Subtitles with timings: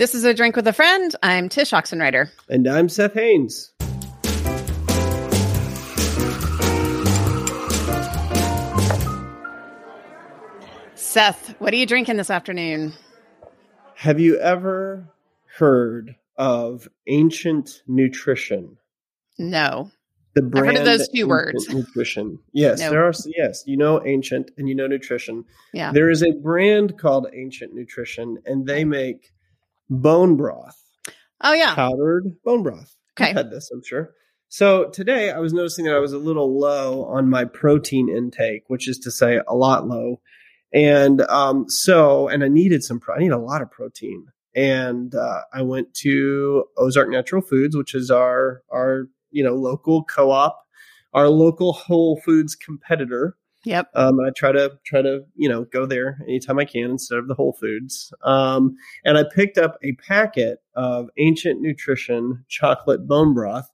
[0.00, 1.14] This is a drink with a friend.
[1.22, 2.30] I'm Tsh Oxenreider.
[2.48, 3.70] And I'm Seth Haines.
[10.94, 12.94] Seth, what are you drinking this afternoon?
[13.94, 15.06] Have you ever
[15.58, 18.78] heard of ancient nutrition?
[19.36, 19.90] No.
[20.32, 21.68] The brand I've heard of those two words.
[21.74, 22.38] Nutrition.
[22.52, 22.88] Yes, No.
[22.88, 23.12] there are.
[23.36, 25.44] Yes, you know ancient and you know nutrition.
[25.74, 25.92] Yeah.
[25.92, 29.34] There is a brand called Ancient Nutrition, and they make
[29.90, 30.80] bone broth,
[31.42, 31.74] Oh, yeah.
[31.74, 32.94] powdered bone broth.
[33.18, 33.28] Okay.
[33.30, 34.14] You've had this, I'm sure.
[34.48, 38.62] So today I was noticing that I was a little low on my protein intake,
[38.68, 40.20] which is to say a lot low.
[40.72, 44.26] And um, so, and I needed some, pro- I need a lot of protein.
[44.54, 50.02] And uh, I went to Ozark Natural Foods, which is our, our, you know, local
[50.04, 50.56] co-op,
[51.14, 53.36] our local Whole Foods competitor.
[53.64, 53.90] Yep.
[53.94, 57.28] Um, I try to try to you know go there anytime I can instead of
[57.28, 58.12] the Whole Foods.
[58.24, 63.68] Um, and I picked up a packet of Ancient Nutrition chocolate bone broth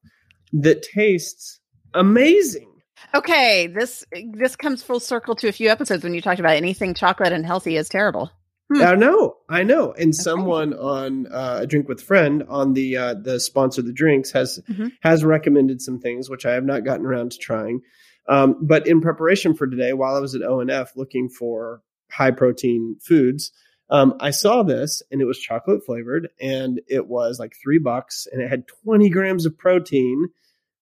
[0.53, 1.61] that tastes
[1.95, 2.71] amazing.
[3.15, 3.67] Okay.
[3.67, 7.33] This this comes full circle to a few episodes when you talked about anything chocolate
[7.33, 8.31] and healthy is terrible.
[8.75, 8.83] Hmm.
[8.83, 9.93] I know, I know.
[9.93, 13.93] And someone on uh, a drink with friend on the uh, the sponsor of the
[13.93, 14.91] drinks has Mhm.
[15.03, 17.83] has recommended some things which I have not gotten around to trying.
[18.29, 22.97] Um, but in preparation for today, while I was at ONF looking for high protein
[23.01, 23.53] foods,
[23.89, 28.27] um, I saw this and it was chocolate flavored and it was like three bucks
[28.31, 30.29] and it had 20 grams of protein,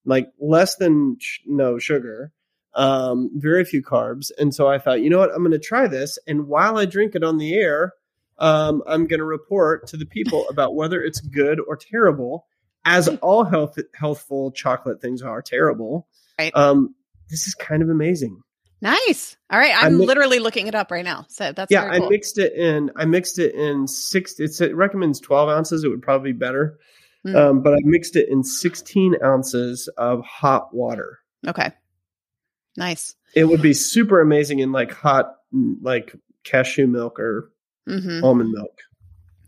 [0.06, 2.32] like less than sh- no sugar,
[2.74, 4.30] um, very few carbs.
[4.38, 6.18] And so I thought, you know what, I'm going to try this.
[6.26, 7.92] And while I drink it on the air,
[8.38, 12.46] um, I'm going to report to the people about whether it's good or terrible,
[12.86, 16.06] as all health healthful chocolate things are terrible.
[16.38, 16.54] Right.
[16.54, 16.94] Um,
[17.30, 18.40] this is kind of amazing.
[18.80, 19.36] Nice.
[19.50, 19.72] All right.
[19.74, 21.24] I'm mi- literally looking it up right now.
[21.30, 22.90] So that's yeah, very I mixed it in.
[22.96, 24.38] I mixed it in six.
[24.38, 25.84] It's, it recommends 12 ounces.
[25.84, 26.78] It would probably be better.
[27.26, 27.34] Mm.
[27.36, 31.18] Um, but I mixed it in 16 ounces of hot water.
[31.46, 31.72] okay.
[32.76, 33.14] Nice.
[33.34, 37.50] It would be super amazing in like hot, mm, like cashew milk or
[37.86, 38.78] hmm almond milk.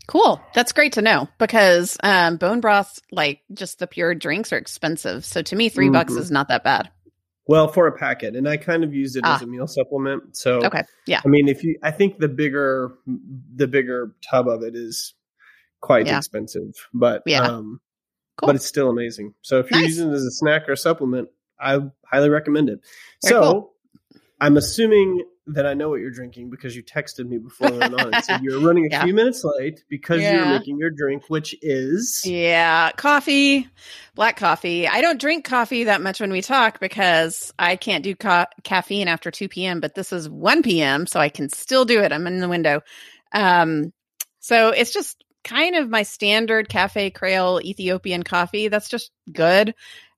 [0.07, 0.41] Cool.
[0.55, 5.25] That's great to know because um, bone broth, like just the pure drinks, are expensive.
[5.25, 6.19] So to me, 3 bucks Mhm.
[6.19, 6.89] is not that bad.
[7.47, 9.45] Well, for a packet, and I kind of used it as Ah.
[9.45, 10.35] a meal supplement.
[10.35, 10.83] So, Okay.
[11.05, 11.21] Yeah.
[11.25, 12.93] I mean, if you, I think the bigger,
[13.55, 15.13] the bigger tub of it is
[15.79, 16.17] quite Yeah.
[16.17, 17.43] expensive, but Yeah.
[17.43, 17.79] um,
[18.37, 18.47] Cool.
[18.47, 19.33] but it's still amazing.
[19.41, 19.89] So if you're Nice.
[19.91, 22.81] using it as a snack or a supplement, I highly recommend it.
[23.23, 23.73] Very so cool.
[24.41, 27.95] I'm assuming that I know what you're drinking because you texted me before we went
[27.95, 29.03] on and said you're running a Yeah.
[29.03, 33.67] few minutes late because you're making your drink, which is Yeah, coffee,
[34.15, 34.87] black coffee.
[34.87, 39.07] I don't drink coffee that much when we talk because I can't do ca- caffeine
[39.07, 42.11] after 2 p.m., but this is 1 p.m., so I can still do it.
[42.11, 42.81] I'm in the window.
[43.31, 43.93] Um,
[44.39, 48.67] so it's just kind of my standard Cafe Creole Ethiopian coffee.
[48.67, 49.73] That's just good.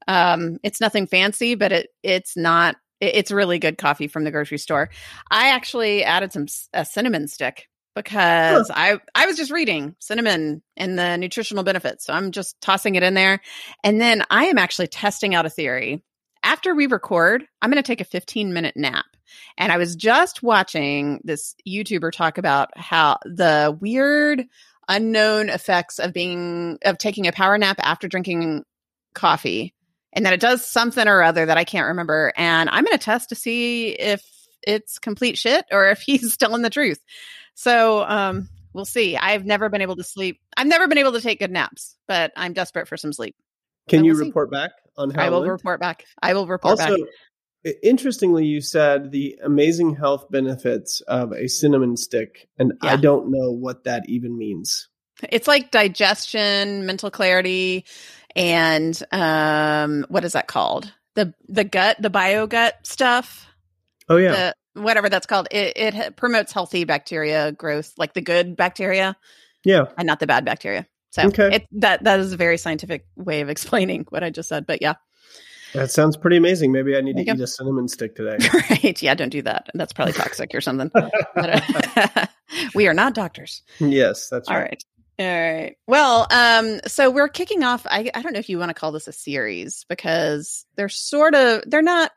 [0.07, 2.75] Um, it's nothing fancy, but it it's not.
[2.99, 4.89] It- It's really good coffee from the grocery store.
[5.29, 10.97] I actually added some a cinnamon stick because I I was just reading cinnamon and
[10.97, 12.05] the nutritional benefits.
[12.05, 13.41] So I'm just tossing it in there.
[13.83, 16.01] And then I am actually testing out a theory.
[16.41, 19.05] After we record, I'm going to take a 15 minute nap.
[19.57, 24.45] And I was just watching this YouTuber talk about how the weird
[24.87, 28.63] unknown effects of being of taking a power nap after drinking
[29.13, 29.73] coffee
[30.13, 32.33] and then it does something or other that I can't remember.
[32.35, 34.23] And I'm going to test to see if
[34.63, 36.99] it's complete shit or if he's telling the truth.
[37.55, 39.17] So um, we'll see.
[39.17, 40.39] I've never been able to sleep.
[40.55, 43.35] I've never been able to take good naps, but I'm desperate for some sleep.
[43.87, 44.27] Can you we'll see.
[44.27, 46.05] report back on how I will report back.
[46.21, 46.97] I will report also
[47.63, 47.75] back.
[47.83, 53.51] interestingly you said the amazing health benefits of a cinnamon stick and i don't know
[53.51, 54.87] what that even means
[55.29, 57.85] It's like digestion, mental clarity,
[58.35, 60.91] and um, what is that called?
[61.15, 63.47] The the gut, the bio gut stuff.
[64.07, 65.47] oh yeah The whatever that's called.
[65.51, 69.15] It it promotes healthy bacteria growth, like the good bacteria
[69.65, 70.85] yeah and not the bad bacteria.
[71.11, 71.55] So Okay.
[71.55, 74.65] it, that that is a very scientific way of explaining what I just said.
[74.67, 74.93] But yeah,
[75.73, 77.43] that sounds pretty amazing maybe i need to you eat go.
[77.43, 78.37] a cinnamon stick today
[78.71, 79.01] right.
[79.03, 79.69] Yeah, don't do that.
[79.75, 80.89] That's probably toxic or something.
[80.95, 82.25] Uh,
[82.75, 83.61] we are not doctors.
[83.79, 84.83] yes that's All right right.
[85.19, 85.75] All right.
[85.85, 87.85] Well, um, so we're kicking off.
[87.85, 91.35] I, I don't know if you want to call this a series because they're sort
[91.35, 92.11] of they're not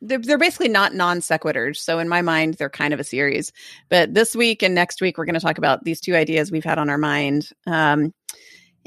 [0.00, 1.78] they're, they're basically not non sequiturs.
[1.78, 3.50] So in my mind, they're kind of a series.
[3.88, 6.64] But this week and next week, we're going to talk about these two ideas we've
[6.64, 7.50] had on our mind.
[7.66, 8.14] Um,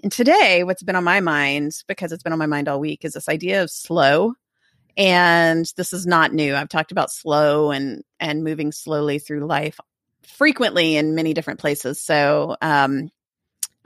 [0.01, 3.03] and today, what's been on my mind because it's been on my mind all week
[3.03, 4.33] is this idea of slow.
[4.95, 6.55] And this is not new.
[6.55, 9.77] I've talked about slow and and moving slowly through life
[10.23, 12.01] frequently in many different places.
[12.01, 13.09] So um,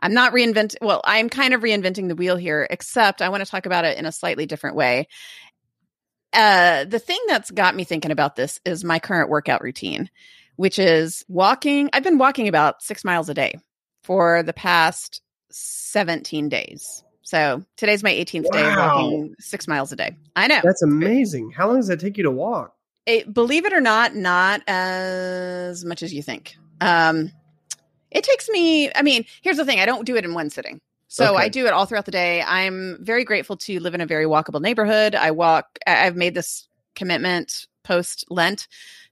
[0.01, 3.49] I'm not reinventing, well, I'm kind of reinventing the wheel here, except I want to
[3.49, 5.07] talk about it in a slightly different way.
[6.33, 10.09] Uh, the thing that's got me thinking about this is my current workout routine,
[10.55, 11.89] which is walking.
[11.93, 13.59] I've been walking about six miles a day
[14.03, 15.21] for the past
[15.51, 17.03] 17 days.
[17.23, 20.15] So today's my 18th day of walking six miles a day.
[20.35, 20.61] I know.
[20.63, 21.51] That's amazing.
[21.51, 22.75] How long does that take you to walk?
[23.05, 26.55] it, believe it or not, not as much as you think.
[26.79, 27.31] Um,
[28.11, 30.81] it takes me, I mean, here's the thing I don't do it in one sitting.
[31.07, 31.43] So Okay.
[31.43, 32.41] I do it all throughout the day.
[32.41, 35.13] I'm very grateful to live in a very walkable neighborhood.
[35.15, 38.67] I walk, I've made this commitment post Lent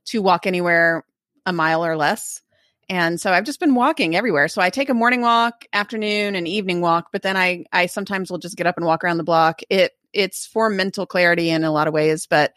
[0.06, 1.04] to walk anywhere
[1.44, 2.42] a mile or less.
[2.88, 4.48] And so I've just been walking everywhere.
[4.48, 8.30] So I take a morning walk, afternoon and evening walk, but then I I sometimes
[8.30, 9.60] will just get up and walk around the block.
[9.68, 12.52] It it's for mental clarity in a lot of ways, but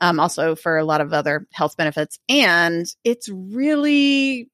[0.00, 2.18] um, also for a lot of other health benefits.
[2.28, 4.48] And it's really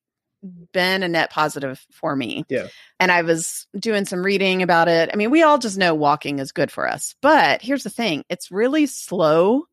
[0.73, 2.45] been a net positive for me.
[2.49, 2.69] Yeah.
[2.99, 5.11] And I was doing some reading about it.
[5.13, 7.15] I mean, we all just know walking is good for us.
[7.21, 9.65] But here's the thing it's really slow.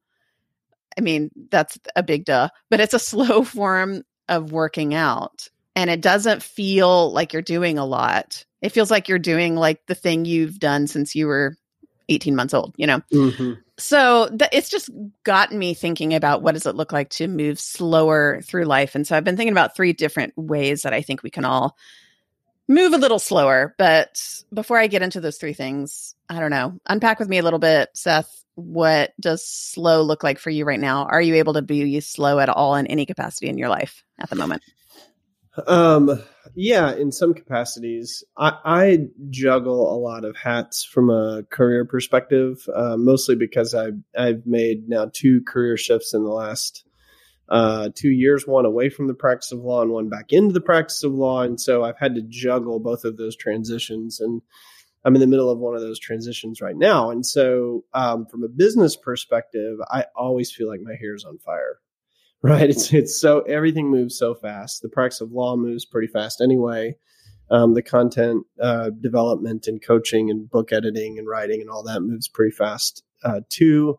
[0.98, 5.50] I mean, that's a big duh, but it's a slow form of working out.
[5.76, 8.46] And it doesn't feel like you're doing a lot.
[8.62, 11.56] It feels like you're doing like the thing you've done since you were
[12.10, 13.02] 18 months old, you know?
[13.14, 13.54] Mm-hmm.
[13.78, 14.90] So it's just
[15.24, 19.06] gotten me thinking about what does it look like to move slower through life and
[19.06, 21.76] so i've been thinking about three different ways that i think we can all
[22.68, 24.22] move a little slower but
[24.54, 27.60] before i get into those three things i don't know unpack with me a little
[27.60, 31.06] bit seth what does slow look like for you right now?
[31.06, 34.32] Are you able to be slow at all in any capacity in your life at
[34.32, 34.64] the moment?
[35.68, 36.20] Um,
[36.60, 42.68] yeah, in some capacities, I, I juggle a lot of hats from a career perspective,
[42.76, 46.84] uh, mostly because I've I've made now two career shifts in the last
[47.48, 50.60] uh, two years, one away from the practice of law and one back into the
[50.60, 54.42] practice of law, and so I've had to juggle both of those transitions, and
[55.06, 58.44] I'm in the middle of one of those transitions right now, and so um, from
[58.44, 61.78] a business perspective, I always feel like my hair is on fire
[62.42, 62.70] right.
[62.70, 64.82] It's it's so everything moves so fast.
[64.82, 66.96] The practice of law moves pretty fast anyway.
[67.50, 72.02] Um, the content uh, development and coaching and book editing and writing and all that
[72.02, 73.98] moves pretty fast uh, too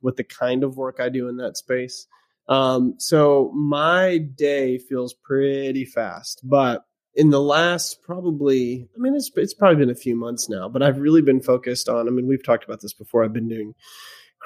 [0.00, 2.06] with the kind of work i do in that space.
[2.46, 6.84] Um, so my day feels pretty fast but
[7.14, 10.82] in the last probably i mean it's, it's probably been a few months now but
[10.82, 13.24] i've really been focused on i mean we've talked about this before.
[13.24, 13.74] I've been doing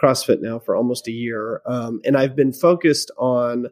[0.00, 1.62] CrossFit now for almost a year.
[1.67, 3.67] Um, and I've been focused on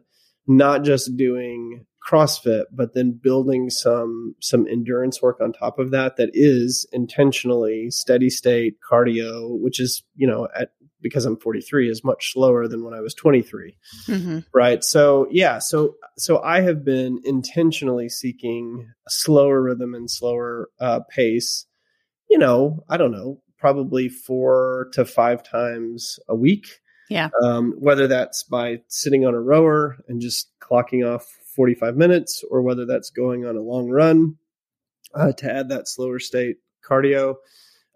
[0.47, 6.15] not just doing CrossFit, but then building some some endurance work on top of that
[6.17, 10.69] that is intentionally steady state cardio, which is, you know, at
[11.01, 13.77] because I'm 43 is much slower than when I was 23
[14.07, 14.39] mm-hmm.
[14.53, 20.69] right so yeah so so i have been intentionally seeking a slower rhythm and slower
[20.79, 21.65] uh, pace
[22.29, 26.67] you know i don't know probably four to five times a week
[27.09, 27.29] Yeah.
[27.43, 31.25] um, whether that's by sitting on a rower and just clocking off
[31.55, 34.35] 45 minutes or whether that's going on a long run
[35.13, 36.57] uh, to add that slower state
[36.87, 37.35] cardio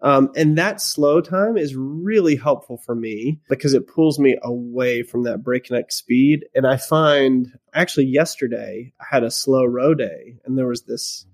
[0.04, 5.04] um, and that slow time is really helpful for me because it pulls me away
[5.04, 6.44] from that breakneck speed.
[6.56, 11.24] And I find actually yesterday I had a slow row day and there was this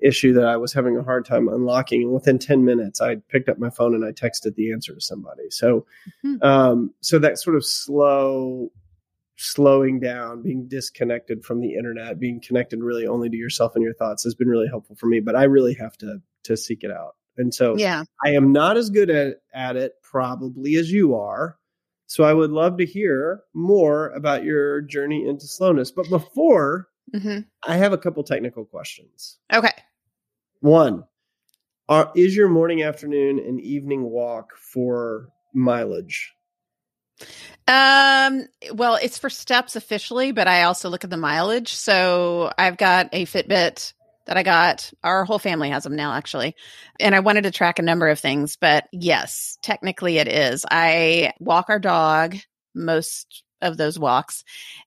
[0.00, 2.02] issue that I was having a hard time unlocking.
[2.02, 5.00] And within 10 minutes, I picked up my phone and I texted the answer to
[5.00, 5.50] somebody.
[5.50, 5.86] So,
[6.22, 6.36] Hmm.
[6.42, 8.70] um, so that sort of slow,
[9.36, 13.94] slowing down, being disconnected from the internet, being connected really only to yourself and your
[13.94, 15.20] thoughts has been really helpful for me.
[15.20, 17.16] But I really have to to seek it out.
[17.38, 18.04] And so Yeah.
[18.24, 21.58] I am not as good at, at it probably as you are.
[22.06, 25.90] So I would love to hear more about your journey into slowness.
[25.90, 29.38] But before, hmm I have a couple technical questions.
[29.52, 29.72] Okay.
[30.66, 31.04] One,
[31.88, 36.32] are, is your morning, afternoon, and evening walk for mileage?
[37.68, 41.72] Um, well, it's for steps officially, but I also look at the mileage.
[41.72, 43.92] So I've got a Fitbit
[44.26, 44.92] that I got.
[45.04, 46.56] Our whole family has them now, actually.
[46.98, 50.66] And I wanted to track a number of things, but yes, technically it is.
[50.68, 52.34] I walk our dog
[52.74, 54.44] most of those walks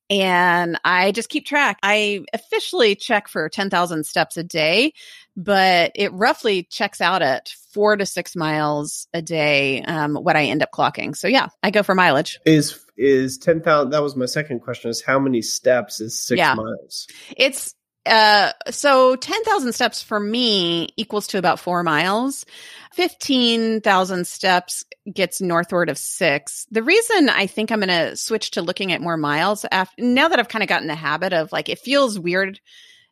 [0.09, 1.77] and I just keep track.
[1.83, 4.93] I officially check for 10,000 steps a day,
[5.37, 10.45] but it roughly checks out at four to six miles a day, um, what I
[10.45, 11.15] end up clocking.
[11.15, 12.39] So yeah, I go for mileage.
[12.45, 13.91] Is is ten thousand?
[13.91, 14.89] That was my second question.
[14.89, 16.55] Is how many steps is six Yeah.
[16.55, 17.07] miles?
[17.37, 17.73] It's
[18.05, 22.45] uh so 10,000 steps for me equals to about 4 miles.
[22.93, 26.67] 15,000 steps gets northward of 6.
[26.71, 30.27] The reason I think I'm going to switch to looking at more miles after now
[30.27, 32.59] that I've kind of gotten the habit of like it feels weird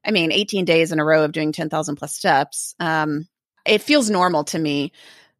[0.07, 2.75] I mean, 18 days in a row of doing 10,000 plus steps.
[2.79, 3.27] Um,
[3.65, 4.93] it feels normal to me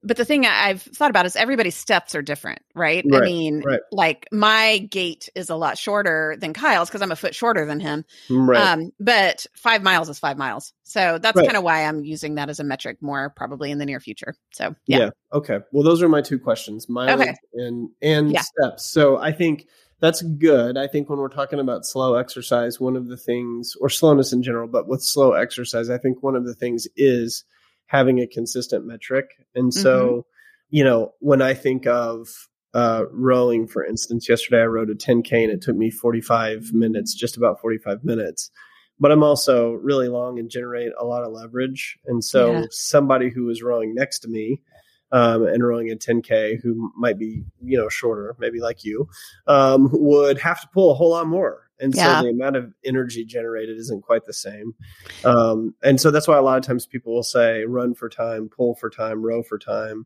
[0.03, 3.03] but the thing I've thought about is everybody's steps are different, right?
[3.09, 3.79] Right, I mean, right.
[3.91, 7.79] like my gait is a lot shorter than Kyle's because I'm a foot shorter than
[7.79, 8.05] him.
[8.29, 8.61] Right.
[8.61, 10.73] Um, but five miles is five miles.
[10.83, 13.85] So that's kind of why I'm using that as a metric more probably in the
[13.85, 14.35] near future.
[14.51, 14.97] So yeah.
[14.97, 15.09] yeah.
[15.33, 15.59] Okay.
[15.71, 17.35] Well, those are my two questions: mileage Okay.
[17.53, 18.41] and and Yeah.
[18.41, 18.89] steps.
[18.89, 19.67] So I think
[19.99, 20.77] that's good.
[20.77, 24.43] I think when we're talking about slow exercise, one of the things, or slowness in
[24.43, 27.43] general, but with slow exercise, I think one of the things is
[27.87, 29.31] having a consistent metric.
[29.55, 30.19] And so, Mm-hmm.
[30.69, 32.27] you know, when I think of
[32.73, 37.15] uh, rowing, for instance, yesterday I rowed a 10K and it took me 45 minutes,
[37.15, 38.51] just about 45 minutes.
[38.99, 41.97] But I'm also really long and generate a lot of leverage.
[42.05, 42.65] And so Yeah.
[42.71, 44.61] somebody who was rowing next to me
[45.11, 49.07] um, and rowing a 10K who might be, you know, shorter, maybe like you,
[49.45, 51.66] um, would have to pull a whole lot more.
[51.79, 52.17] And Yeah.
[52.19, 54.73] so the amount of energy generated isn't quite the same.
[55.23, 58.49] Um, and so that's why a lot of times people will say run for time,
[58.49, 60.05] pull for time, row for time.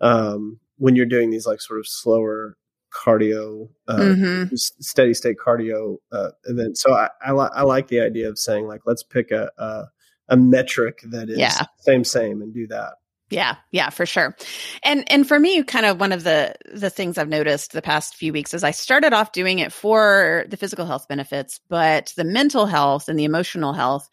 [0.00, 2.56] Um, when you're doing these like sort of slower
[2.92, 4.52] cardio, uh, Mhm.
[4.52, 6.82] s- steady state cardio uh, events.
[6.82, 9.84] So I, I, li- I like the idea of saying like, let's pick a, a,
[10.28, 11.62] a metric that is Yeah.
[11.78, 12.94] same, same and do that.
[13.32, 14.36] Yeah, yeah, for sure.
[14.82, 18.14] And and for me, kind of one of the the things I've noticed the past
[18.14, 22.24] few weeks is I started off doing it for the physical health benefits, but the
[22.24, 24.06] mental health and the emotional health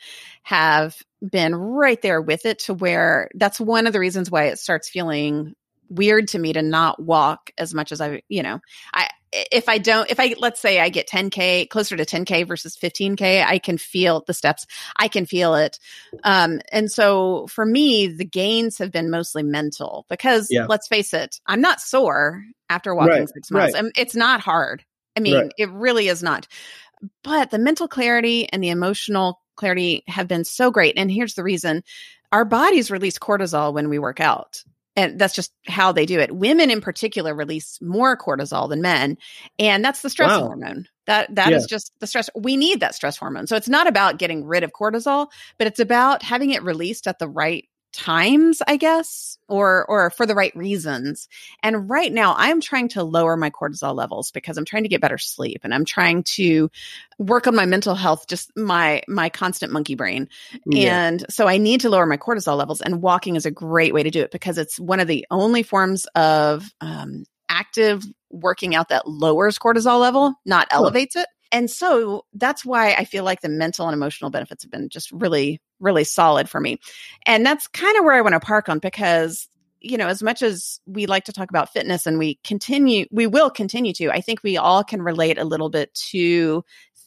[0.44, 0.96] have
[1.30, 4.90] been right there with it to where that's one of the reasons why it starts
[4.90, 5.54] feeling
[5.90, 8.60] weird to me to not walk as much as I, you know,
[8.94, 12.76] I if I don't if I let's say I get 10k closer to 10k versus
[12.76, 14.66] 15k, I can feel the steps.
[14.98, 15.80] I can feel it.
[16.24, 20.66] Um and so for me the gains have been mostly mental because Yeah.
[20.68, 23.74] let's face it, I'm not sore after walking Right, 6 miles.
[23.74, 23.80] right.
[23.84, 24.84] Um, it's not hard.
[25.16, 25.52] I mean, Right.
[25.58, 26.48] it really is not.
[27.24, 30.98] But the mental clarity and the emotional clarity have been so great.
[30.98, 31.84] And here's the reason
[32.32, 34.64] our bodies release cortisol when we work out.
[35.00, 36.36] And that's just how they do it.
[36.36, 39.18] Women in particular release more cortisol than men.
[39.58, 40.46] And that's the stress Wow.
[40.48, 40.86] hormone.
[41.08, 41.68] That that is Yeah.
[41.68, 42.30] just the stress.
[42.36, 43.48] We need that stress hormone.
[43.48, 45.28] So it's not about getting rid of cortisol,
[45.58, 50.26] but it's about having it released at the right times, I guess, or or for
[50.26, 51.28] the right reasons.
[51.64, 55.02] And right now I'm trying to lower my cortisol levels because I'm trying to get
[55.02, 56.70] better sleep and I'm trying to
[57.18, 60.30] work on my mental health, just my my constant monkey brain.
[60.66, 61.08] Yeah.
[61.08, 64.04] And so I need to lower my cortisol levels, and walking is a great way
[64.04, 68.90] to do it because it's one of the only forms of um, active working out
[68.90, 71.28] that lowers cortisol level, not elevates it.
[71.52, 75.12] And so that's why I feel like the mental and emotional benefits have been just
[75.12, 76.80] really, really solid for me.
[77.26, 79.48] And that's kind of where I want to park on because,
[79.82, 83.28] you know, as much as we like to talk about fitness and we continue, we
[83.28, 86.64] will continue to, I think we all can relate a little bit to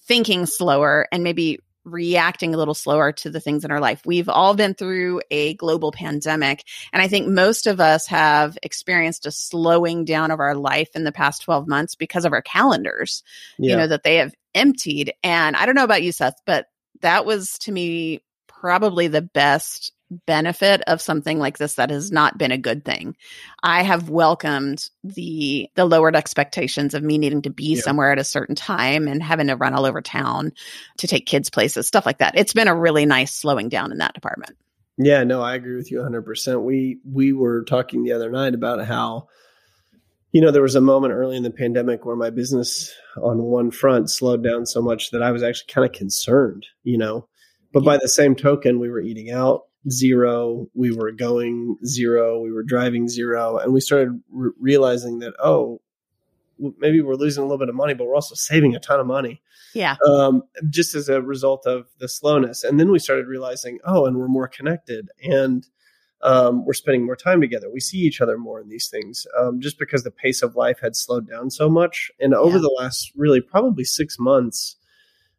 [0.06, 4.02] thinking slower and maybe reacting a little slower to the things in our life.
[4.04, 6.64] We've all been through a global pandemic.
[6.92, 11.04] And I think most of us have experienced a slowing down of our life in
[11.04, 13.22] the past 12 months because of our calendars,
[13.58, 13.70] Yeah.
[13.70, 15.12] you know, that they have emptied.
[15.22, 16.66] And I don't know about you, Seth, but
[17.00, 19.92] that was to me probably the best
[20.26, 23.16] benefit of something like this that has not been a good thing.
[23.62, 27.82] I have welcomed the the lowered expectations of me needing to be Yeah.
[27.82, 30.52] somewhere at a certain time and having to run all over town
[30.98, 32.36] to take kids places, stuff like that.
[32.36, 34.56] It's been a really nice slowing down in that department.
[34.98, 36.62] Yeah, no, I agree with you 100%.
[36.62, 39.28] We we were talking the other night about how
[40.32, 42.90] you know, there was a moment early in the pandemic where my business
[43.22, 46.96] on one front slowed down so much that I was actually kind of concerned, you
[46.96, 47.28] know.
[47.70, 52.52] But by the same token, we were eating out zero, we were going zero, we
[52.52, 55.80] were driving zero, and we started re- realizing that oh,
[56.78, 59.06] maybe we're losing a little bit of money, but we're also saving a ton of
[59.06, 59.40] money
[59.74, 59.96] Yeah.
[60.08, 62.62] um, just as a result of the slowness.
[62.62, 65.66] And then we started realizing, oh, and we're more connected and
[66.22, 67.68] um, we're spending more time together.
[67.68, 70.78] We see each other more in these things um, just because the pace of life
[70.80, 72.12] had slowed down so much.
[72.20, 72.62] And over Yeah.
[72.62, 74.76] the last really probably six months,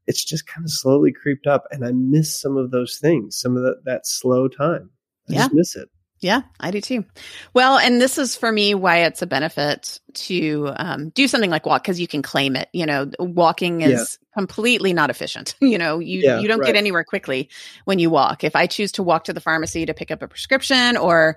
[0.07, 1.65] it's just kind of slowly creeped up.
[1.71, 4.89] And I miss some of those things, some of that, that slow time.
[5.29, 5.43] I Yeah.
[5.43, 5.89] just miss it.
[6.19, 7.03] Yeah, I do too.
[7.53, 11.65] Well, and this is for me why it's a benefit to um, do something like
[11.65, 12.69] walk because you can claim it.
[12.71, 13.91] You know, walking is
[14.21, 14.39] Yeah.
[14.39, 15.55] completely not efficient.
[15.61, 16.67] You know, you Yeah, you don't right.
[16.67, 17.49] get anywhere quickly
[17.85, 18.45] when you walk.
[18.45, 21.35] If I choose to walk to the pharmacy to pick up a prescription or,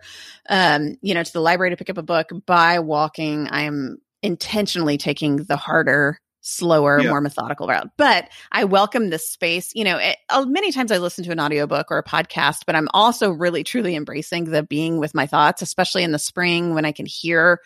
[0.49, 4.99] um, you know, to the library to pick up a book, by walking, I'm intentionally
[4.99, 7.11] taking the harder slower Yeah.
[7.11, 10.99] more methodical route but i welcome this space you know it, uh, many times i
[10.99, 14.99] listen to an audiobook or a podcast but i'm also really truly embracing the being
[14.99, 17.61] with my thoughts especially in the spring when i can hear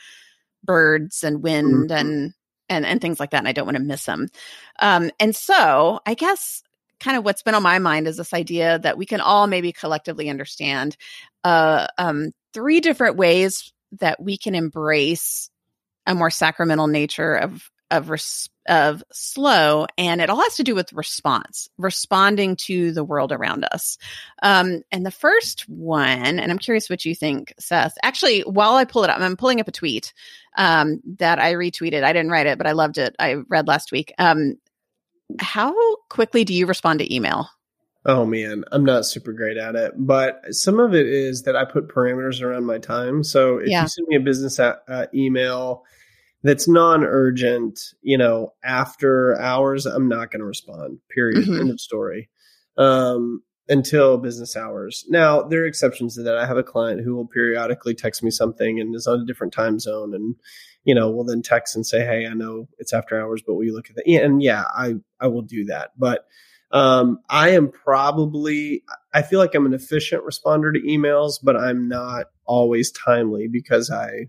[0.64, 2.00] birds and wind Mhm.
[2.00, 2.34] and
[2.70, 4.28] and and things like that and i don't want to miss them
[4.78, 6.62] um and so i guess
[7.00, 9.72] kind of what's been on my mind is this idea that we can all maybe
[9.72, 10.96] collectively understand
[11.44, 15.48] uh, um, three different ways that we can embrace
[16.06, 20.74] a more sacramental nature of of res- of slow and it all has to do
[20.74, 23.98] with response responding to the world around us.
[24.42, 27.94] Um, and the first one and i'm curious what you think seth.
[28.02, 30.12] Actually while i pull it up i'm pulling up a tweet
[30.56, 32.04] um, that i retweeted.
[32.04, 33.16] I didn't write it but i loved it.
[33.18, 34.12] I read last week.
[34.18, 34.56] Um,
[35.38, 35.74] how
[36.08, 37.48] quickly do you respond to email?
[38.06, 41.66] Oh man, I'm not super great at it, but some of it is that I
[41.66, 43.22] put parameters around my time.
[43.22, 43.82] So if yeah.
[43.82, 45.84] you send me a business uh, email
[46.42, 50.98] that's non-urgent, you know, after hours, I'm not going to respond.
[51.14, 51.44] Period.
[51.44, 51.60] Mm-hmm.
[51.60, 52.28] End of story.
[52.76, 55.04] Um, until business hours.
[55.08, 56.36] Now there are exceptions to that.
[56.36, 59.52] I have a client who will periodically text me something and is on a different
[59.52, 60.34] time zone, and
[60.82, 63.64] you know, will then text and say, "Hey, I know it's after hours, but will
[63.64, 66.26] you look at that?" And yeah, I I will do that, but
[66.72, 71.88] um, I am probably, I feel like I'm an efficient responder to emails, but I'm
[71.88, 74.28] not always timely because I,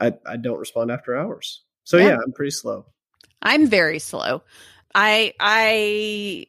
[0.00, 1.62] I, I don't respond after hours.
[1.84, 2.08] So yeah.
[2.08, 2.86] yeah, I'm pretty slow.
[3.42, 4.42] I'm very slow.
[4.94, 6.46] I, I,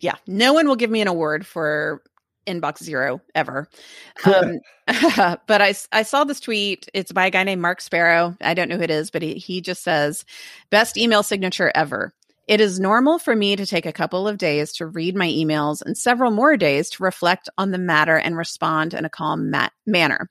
[0.00, 2.02] yeah, no one will give me an award for
[2.46, 3.68] inbox zero ever.
[4.24, 4.60] Um,
[5.46, 6.88] but I, I saw this tweet.
[6.92, 8.36] It's by a guy named Mark Sparrow.
[8.40, 10.26] I don't know who it is, but he, he just says,
[10.68, 12.12] best email signature ever.
[12.50, 15.82] It is normal for me to take a couple of days to read my emails
[15.86, 19.68] and several more days to reflect on the matter and respond in a calm ma-
[19.86, 20.28] manner.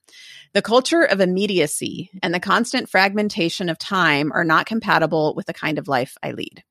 [0.51, 5.53] The culture of immediacy and the constant fragmentation of time are not compatible with the
[5.53, 6.61] kind of life I lead.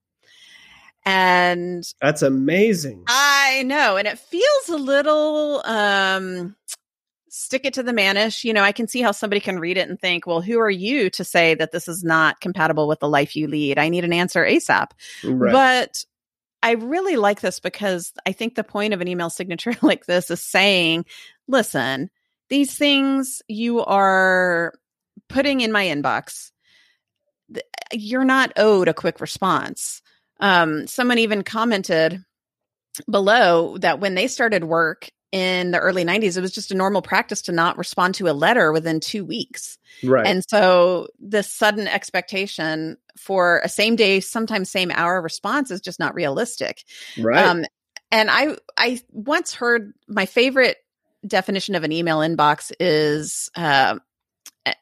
[1.06, 3.04] And that's amazing.
[3.06, 3.96] I know.
[3.96, 6.56] And it feels a little um
[7.38, 8.42] stick it to the manish.
[8.42, 10.71] You know, I can see how somebody can read it and think, well, who are
[10.71, 13.78] you to say that this is not compatible with the life you lead?
[13.78, 14.90] I need an answer ASAP.
[15.23, 15.52] Right.
[15.52, 16.04] But
[16.62, 20.30] I really like this because I think the point of an email signature like this
[20.33, 21.07] is saying,
[21.47, 22.11] listen,
[22.49, 24.75] these things you are
[25.28, 26.51] putting in my inbox,
[27.92, 30.03] you're not owed a quick response.
[30.40, 32.24] Um, someone even commented
[33.09, 37.02] below that when they started work in the early 90s it was just a normal
[37.02, 39.78] practice to not respond to a letter within 2 weeks.
[40.02, 40.26] Right.
[40.26, 45.98] And so this sudden expectation for a same day sometimes same hour response is just
[45.98, 46.84] not realistic.
[47.18, 47.44] Right.
[47.44, 47.64] Um
[48.10, 50.78] and I I once heard my favorite
[51.26, 53.98] definition of an email inbox is uh,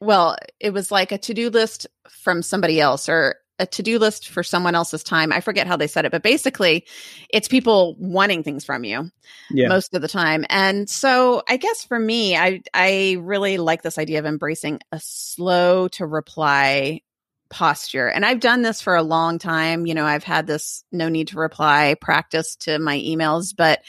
[0.01, 4.43] well, it was like a to-do list from somebody else or a to-do list for
[4.43, 5.33] someone else's time.
[5.33, 6.87] I forget how they said it, but basically
[7.31, 9.11] it's people wanting things from you
[9.51, 9.69] yeah.
[9.69, 10.45] most of the time.
[10.49, 15.01] And so I guess for me, I I really like this idea of embracing a
[15.03, 17.01] slow to reply
[17.49, 18.09] posture.
[18.09, 19.87] And I've done this for a long time.
[19.87, 23.81] You know, I've had this no need to reply practice to my emails, but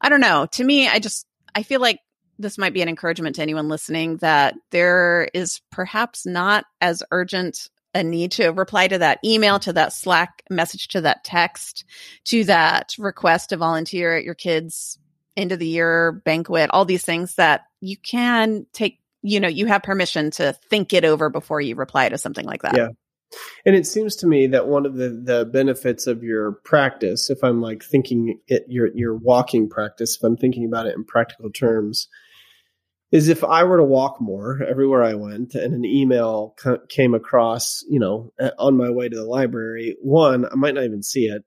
[0.00, 0.46] I don't know.
[0.52, 2.00] To me, I just I feel like
[2.38, 7.68] this might be an encouragement to anyone listening that there is perhaps not as urgent
[7.94, 11.84] a need to reply to that email, to that Slack message, to that text,
[12.24, 14.98] to that request to volunteer at your kids'
[15.36, 19.66] end of the year banquet, all these things that you can take, you know, you
[19.66, 22.76] have permission to think it over before you reply to something like that.
[22.76, 22.88] Yeah.
[23.64, 27.42] And it seems to me that one of the, the benefits of your practice, if
[27.42, 31.50] I'm like thinking it, your, your walking practice, if I'm thinking about it in practical
[31.50, 32.08] terms,
[33.12, 36.56] is if I were to walk more everywhere I went and an email
[36.88, 41.02] came across, you know, on my way to the library, one, I might not even
[41.02, 41.44] see it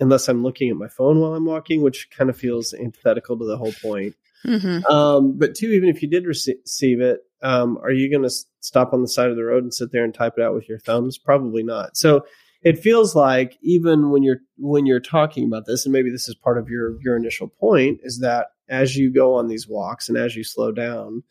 [0.00, 3.44] unless I'm looking at my phone while I'm walking, which kind of feels antithetical to
[3.44, 4.14] the whole point.
[4.46, 4.86] Mm-hmm.
[4.86, 8.92] Um, but two, even if you did receive it, um, are you going to stop
[8.92, 10.78] on the side of the road and sit there and type it out with your
[10.78, 11.18] thumbs?
[11.18, 11.96] Probably not.
[11.96, 12.24] So
[12.62, 16.34] it feels like even when you're when you're talking about this, and maybe this is
[16.36, 20.18] part of your your initial point, is that as you go on these walks and
[20.18, 21.22] as you slow down,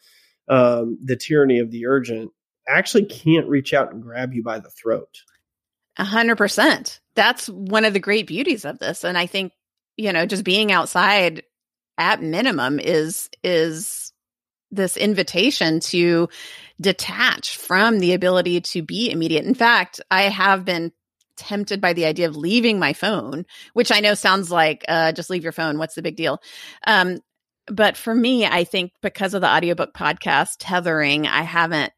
[0.48, 2.32] um, the tyranny of the urgent
[2.68, 5.22] actually can't reach out and grab you by the throat.
[5.98, 7.00] A hundred percent.
[7.16, 9.04] That's one of the great beauties of this.
[9.04, 9.54] And I think,
[9.96, 11.44] you know, just being outside
[11.98, 14.14] at minimum is, is
[14.70, 16.30] this invitation to
[16.80, 19.46] detach from the ability to be immediate.
[19.46, 20.92] In fact, I have been
[21.38, 25.30] tempted by the idea of leaving my phone, which I know sounds like uh, just
[25.30, 25.78] leave your phone.
[25.78, 26.42] What's the big deal?
[26.86, 27.20] Um,
[27.68, 31.94] but for me, I think because of the audiobook podcast tethering, I haven't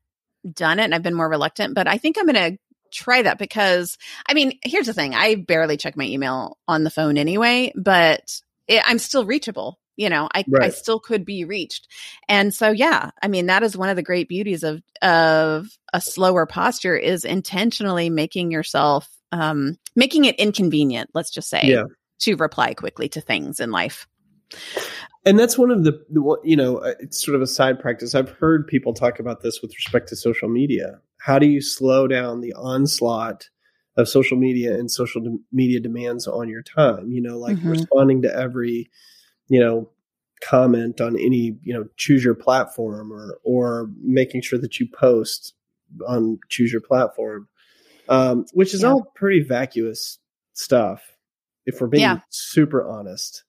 [0.52, 2.58] done it and I've been more reluctant, but I think I'm going to
[2.92, 5.14] try that because I mean, here's the thing.
[5.14, 9.80] I barely check my email on the phone anyway, but it, I'm still reachable.
[9.96, 10.64] You know, I, right.
[10.64, 11.88] I still could be reached.
[12.30, 16.00] And so, yeah, I mean, that is one of the great beauties of, of a
[16.00, 21.10] slower posture is intentionally making yourself, um, making it inconvenient.
[21.14, 21.64] Let's just say.
[21.66, 21.84] Yeah.
[22.22, 24.08] to reply quickly to things in life.
[25.26, 28.16] And that's one of the, the you know, uh, it's sort of a side practice.
[28.16, 31.02] I've heard people talk about this with respect to social media.
[31.20, 33.50] How do you slow down the onslaught
[33.98, 37.12] of social media and social de- media demands on your time?
[37.12, 37.70] You know, like mm-hmm.
[37.70, 38.90] responding to every,
[39.50, 39.90] you know,
[40.42, 45.54] comment on any, you know, choose your platform or or making sure that you post
[46.08, 47.50] on choose your platform,
[48.08, 48.90] um, which is yeah.
[48.90, 50.18] all pretty vacuous
[50.54, 51.02] stuff.
[51.66, 52.20] If we're being yeah.
[52.30, 53.44] super honest.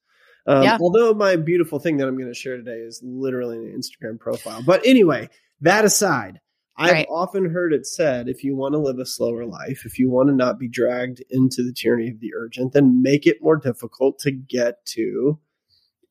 [0.47, 0.77] Um, yeah.
[0.79, 4.63] Although my beautiful thing that I'm going to share today is literally an Instagram profile.
[4.65, 5.29] But anyway,
[5.61, 6.39] that aside,
[6.77, 7.07] I've right.
[7.09, 10.29] often heard it said if you want to live a slower life, if you want
[10.29, 14.19] to not be dragged into the tyranny of the urgent, then make it more difficult
[14.19, 15.39] to get to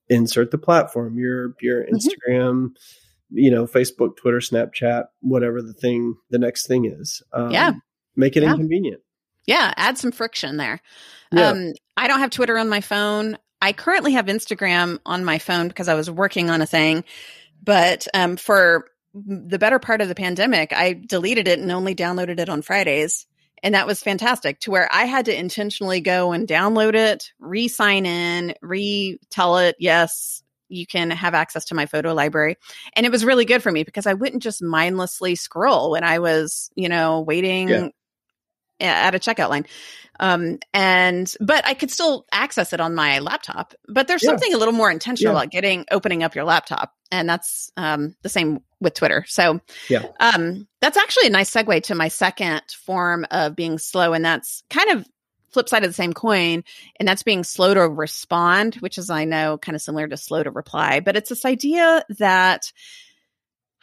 [0.09, 1.95] insert the platform, your your mm-hmm.
[1.95, 2.71] Instagram,
[3.31, 7.23] you know, Facebook, Twitter, Snapchat, whatever the thing, the next thing is.
[7.33, 7.73] Um, yeah.
[8.17, 8.51] Make it yeah.
[8.51, 9.01] inconvenient.
[9.47, 9.73] Yeah.
[9.77, 10.81] Add some friction there.
[11.33, 11.49] Yeah.
[11.49, 13.39] Um, I don't have Twitter on my phone.
[13.63, 17.05] I currently have Instagram on my phone because I was working on a thing,
[17.63, 22.39] but um, for the better part of the pandemic, I deleted it and only downloaded
[22.39, 23.27] it on Fridays.
[23.63, 27.69] And that was fantastic to where I had to intentionally go and download it, re
[27.69, 32.57] sign in, re tell it, yes, you can have access to my photo library.
[32.95, 36.21] And it was really good for me because I wouldn't just mindlessly scroll when I
[36.21, 37.89] was, you know, waiting yeah.
[38.81, 39.67] At a checkout line.
[40.21, 43.75] Um, and but I could still access it on my laptop.
[43.89, 44.29] But there's yeah.
[44.29, 45.41] something a little more intentional yeah.
[45.41, 49.25] about getting opening up your laptop, and that's um, the same with Twitter.
[49.27, 54.13] So yeah, um, that's actually a nice segue to my second form of being slow,
[54.13, 55.07] and that's kind of
[55.53, 56.65] flip side of the same coin,
[56.99, 60.43] and that's being slow to respond, which is I know kind of similar to slow
[60.43, 62.71] to reply, but it's this idea that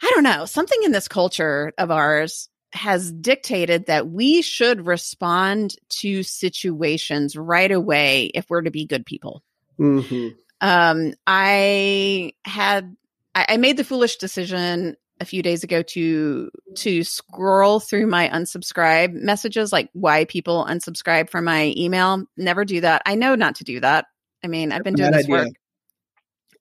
[0.00, 5.76] I don't know something in this culture of ours has dictated that we should respond
[5.88, 9.42] to situations right away if we're to be good people.
[9.78, 10.36] Mm-hmm.
[10.60, 12.96] Um, I had
[13.34, 18.28] I, I made the foolish decision a few days ago to to scroll through my
[18.28, 22.24] unsubscribe messages, like why people unsubscribe from my email.
[22.36, 23.02] Never do that.
[23.06, 24.06] I know not to do that.
[24.44, 25.34] I mean, I've been doing this idea.
[25.34, 25.48] work.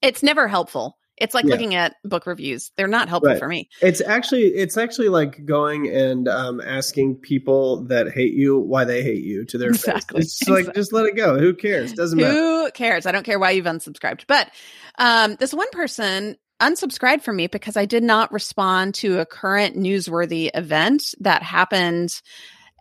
[0.02, 0.97] It's never helpful.
[1.18, 1.52] It's like yeah.
[1.52, 2.72] looking at book reviews.
[2.76, 3.40] They're not helpful right.
[3.40, 3.70] for me.
[3.82, 9.02] It's actually it's actually like going and um, asking people that hate you why they
[9.02, 10.22] hate you to their exactly.
[10.22, 10.34] face.
[10.34, 10.64] It's exactly.
[10.66, 11.40] like just let it go.
[11.40, 11.94] Who cares?
[11.94, 12.34] Doesn't matter.
[12.34, 13.06] Who cares?
[13.06, 14.26] I don't care why you've unsubscribed.
[14.28, 14.52] But
[15.00, 19.76] um, this one person unsubscribed from me because I did not respond to a current
[19.76, 22.22] newsworthy event that happened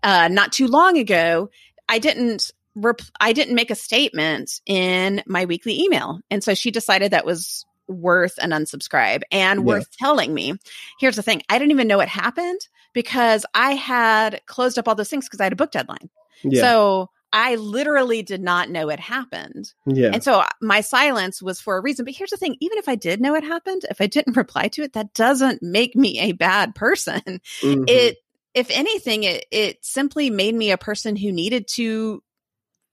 [0.02, 1.50] uh, not too long ago.
[1.88, 6.20] I didn't rep- I didn't make a statement in my weekly email.
[6.30, 9.64] And so she decided that was worth an unsubscribe and yeah.
[9.64, 10.54] worth telling me.
[11.00, 12.60] Here's the thing I didn't even know it happened
[12.92, 16.10] because I had closed up all those things because I had a book deadline.
[16.42, 16.62] Yeah.
[16.62, 19.72] So I literally did not know it happened.
[19.84, 20.10] Yeah.
[20.12, 22.04] And so uh, my silence was for a reason.
[22.04, 24.68] But here's the thing even if I did know it happened, if I didn't reply
[24.68, 27.20] to it, that doesn't make me a bad person.
[27.60, 27.84] Mm-hmm.
[27.88, 28.16] It,
[28.54, 32.22] if anything, it, it simply made me a person who needed to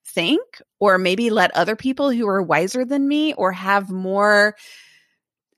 [0.06, 4.56] think or maybe let other people who are wiser than me or have more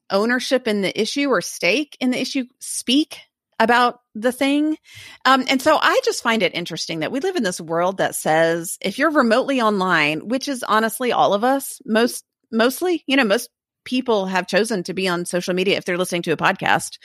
[0.09, 3.19] ownership in the issue or stake in the issue speak
[3.59, 4.77] about the thing.
[5.23, 8.15] Um, and so I just find it interesting that we live in this world that
[8.15, 13.23] says if you're remotely online, which is honestly all of us, most mostly, you know,
[13.23, 13.49] most
[13.83, 16.97] people have chosen to be on social media if they're listening to a podcast.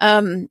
[0.00, 0.48] Um,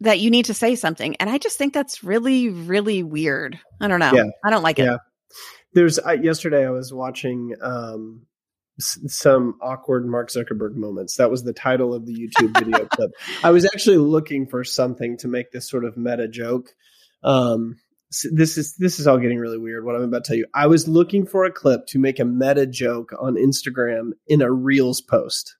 [0.00, 1.16] that you need to say something.
[1.16, 3.58] And I just think that's really, really weird.
[3.80, 4.12] I don't know.
[4.14, 4.26] Yeah.
[4.44, 4.84] I don't like it.
[4.84, 4.98] Yeah.
[5.74, 8.26] There's uh, yesterday I was watching um,
[8.78, 11.16] some awkward Mark Zuckerberg moments.
[11.16, 13.10] That was the title of the YouTube video clip.
[13.42, 16.74] I was actually looking for something to make this sort of meta joke.
[17.22, 17.76] Um,
[18.32, 19.84] this is this is all getting really weird.
[19.84, 22.24] What I'm about to tell you, I was looking for a clip to make a
[22.24, 25.56] meta joke on Instagram in a Reels post.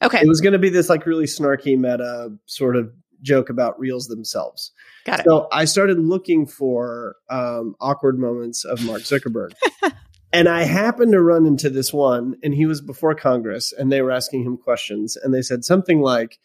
[0.00, 3.78] Okay, it was going to be this like really snarky meta sort of joke about
[3.78, 4.72] Reels themselves.
[5.04, 5.26] Got it.
[5.26, 9.52] So I started looking for um, awkward moments of Mark Zuckerberg.
[10.32, 14.02] And I happened to run into this one, and he was before Congress, and they
[14.02, 16.38] were asking him questions, and they said something like,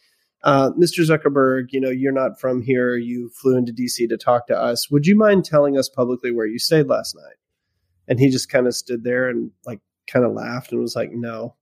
[0.43, 1.05] uh, "Mr.
[1.05, 2.95] Zuckerberg, you know, you're not from here.
[2.95, 4.07] You flew into D.C.
[4.07, 4.89] to talk to us.
[4.89, 7.35] Would you mind telling us publicly where you stayed last night?"
[8.07, 11.11] And he just kind of stood there and like kind of laughed and was like,
[11.11, 11.55] "No."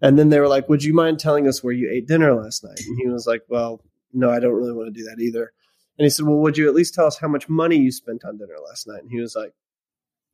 [0.00, 2.64] And then they were like, "Would you mind telling us where you ate dinner last
[2.64, 5.52] night?" And he was like, "Well, no, I don't really want to do that either."
[5.98, 8.24] And he said, "Well, would you at least tell us how much money you spent
[8.24, 9.52] on dinner last night?" And he was like,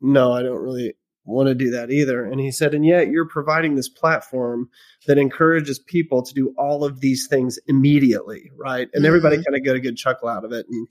[0.01, 0.95] "No, I don't really
[1.29, 2.25] want to do that either.
[2.25, 4.69] And he said, and yet you're providing this platform
[5.07, 8.89] that encourages people to do all of these things immediately, right?
[8.93, 9.07] And mm-hmm.
[9.07, 10.67] everybody kind of got a good chuckle out of it.
[10.69, 10.89] And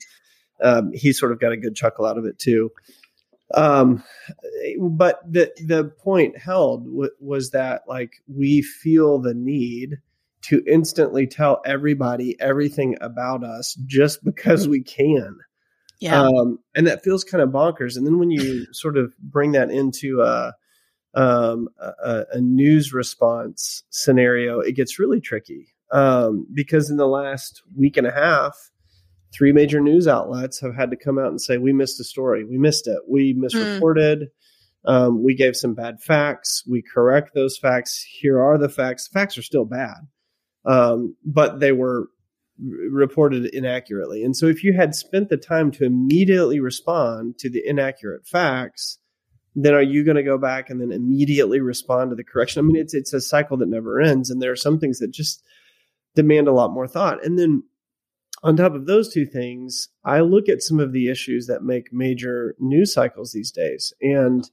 [0.62, 2.70] um, he sort of got a good chuckle out of it too.
[3.54, 4.04] Um,
[4.78, 9.96] but the the point held w- was that like we feel the need
[10.48, 15.38] to instantly tell everybody everything about us just because we can.
[16.00, 16.22] Yeah.
[16.22, 17.96] Um, and that feels kind of bonkers.
[17.96, 20.54] And then when you sort of bring that into a,
[21.14, 25.74] um, a, a news response scenario, it gets really tricky.
[25.90, 28.56] Um, because in the last week and a half,
[29.32, 32.44] three major news outlets have had to come out and say, we missed a story.
[32.44, 33.00] We missed it.
[33.06, 34.20] We misreported.
[34.20, 34.28] Mm.
[34.90, 36.62] Um, we gave some bad facts.
[36.66, 38.02] We correct those facts.
[38.02, 39.08] Here are the facts.
[39.08, 39.96] Facts are still bad.
[40.64, 42.08] Um, but they were
[42.60, 44.24] reported inaccurately.
[44.24, 48.98] And so if you had spent the time to immediately respond to the inaccurate facts,
[49.54, 52.60] then are you going to go back and then immediately respond to the correction?
[52.60, 55.10] I mean, it's it's a cycle that never ends, and there are some things that
[55.10, 55.42] just
[56.14, 57.24] demand a lot more thought.
[57.24, 57.64] And then
[58.42, 61.92] on top of those two things, I look at some of the issues that make
[61.92, 64.48] major news cycles these days, and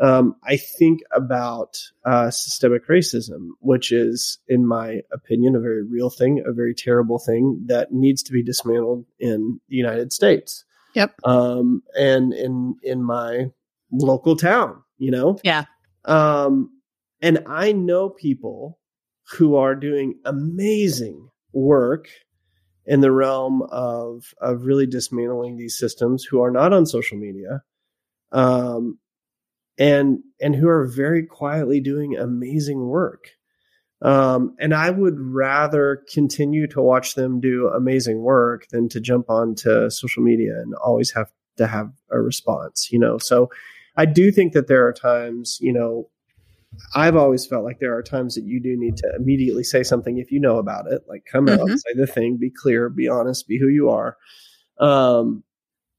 [0.00, 6.10] um, I think about uh, systemic racism, which is, in my opinion, a very real
[6.10, 10.64] thing, a very terrible thing that needs to be dismantled in the United States.
[10.94, 11.14] Yep.
[11.24, 13.50] Um, and in in my
[13.92, 15.38] local town, you know.
[15.44, 15.64] Yeah.
[16.04, 16.70] Um,
[17.20, 18.78] and I know people
[19.32, 22.08] who are doing amazing work
[22.84, 27.62] in the realm of of really dismantling these systems who are not on social media
[28.32, 28.98] um,
[29.78, 33.30] and and who are very quietly doing amazing work.
[34.02, 39.30] Um, and I would rather continue to watch them do amazing work than to jump
[39.30, 43.18] onto social media and always have to have a response, you know.
[43.18, 43.50] So
[43.96, 46.10] I do think that there are times, you know,
[46.94, 50.18] I've always felt like there are times that you do need to immediately say something
[50.18, 51.60] if you know about it, like come mm-hmm.
[51.60, 54.16] out, say the thing, be clear, be honest, be who you are.
[54.80, 55.44] Um,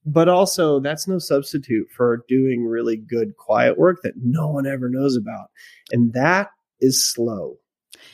[0.05, 4.89] but also that's no substitute for doing really good quiet work that no one ever
[4.89, 5.49] knows about
[5.91, 6.49] and that
[6.81, 7.57] is slow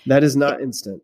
[0.06, 1.01] that is not instant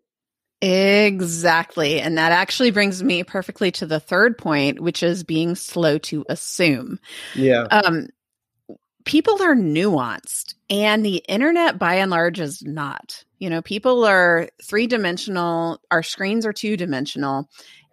[0.62, 2.02] Exactly.
[2.02, 6.26] And that actually brings me perfectly to the third point, which is being slow to
[6.30, 7.00] assume.
[7.36, 7.66] Yeah.
[7.70, 8.08] Um,
[9.06, 13.24] people are nuanced and the internet by and large is not.
[13.40, 17.50] You know, people are three dimensional, our screens are two dimensional,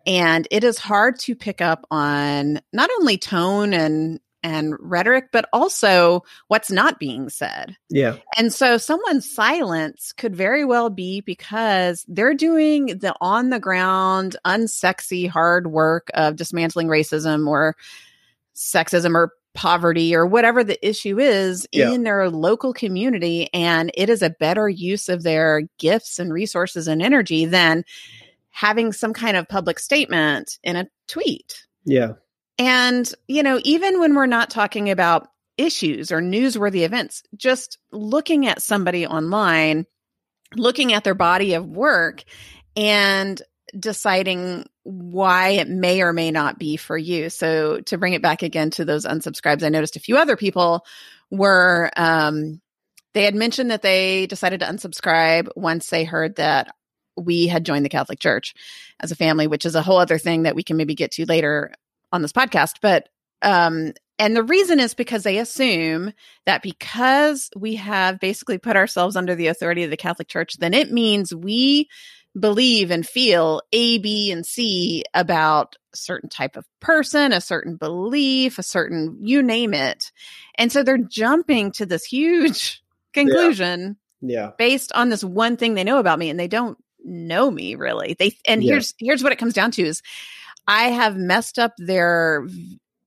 [0.06, 5.48] and it is hard to pick up on not only tone and and rhetoric but
[5.54, 7.76] also what's not being said.
[7.88, 8.16] Yeah.
[8.36, 14.36] And so someone's silence could very well be because they're doing the on the ground
[14.44, 17.74] unsexy hard work of dismantling racism or
[18.54, 21.90] sexism or poverty or whatever the issue is yeah.
[21.90, 23.48] in their local community.
[23.54, 27.84] And it is a better use of their gifts and resources and energy than
[28.54, 31.66] having some kind of public statement in a tweet.
[31.84, 32.12] Yeah.
[32.56, 35.26] And, you know, even when we're not talking about
[35.58, 39.86] issues or newsworthy events, just looking at somebody online,
[40.54, 42.22] looking at their body of work
[42.76, 43.42] and
[43.76, 47.30] deciding why it may or may not be for you.
[47.30, 50.84] So to bring it back again to those unsubscribes, I noticed a few other people
[51.28, 52.60] were um
[53.14, 56.72] they had mentioned that they decided to unsubscribe once they heard that
[57.16, 58.54] we had joined the Catholic Church
[59.00, 61.26] as a family, which is a whole other thing that we can maybe get to
[61.26, 61.72] later
[62.12, 62.76] on this podcast.
[62.80, 63.08] But
[63.42, 66.12] um, and the reason is because they assume
[66.46, 70.72] that because we have basically put ourselves under the authority of the Catholic Church, then
[70.72, 71.88] it means we
[72.38, 77.76] believe and feel A, B, and C about a certain type of person, a certain
[77.76, 80.12] belief, a certain you name it.
[80.56, 84.38] And so they're jumping to this huge conclusion yeah.
[84.38, 84.50] yeah.
[84.58, 88.16] based on this one thing they know about me and they don't know me really.
[88.18, 88.72] They and yeah.
[88.72, 90.02] here's here's what it comes down to is
[90.66, 92.46] I have messed up their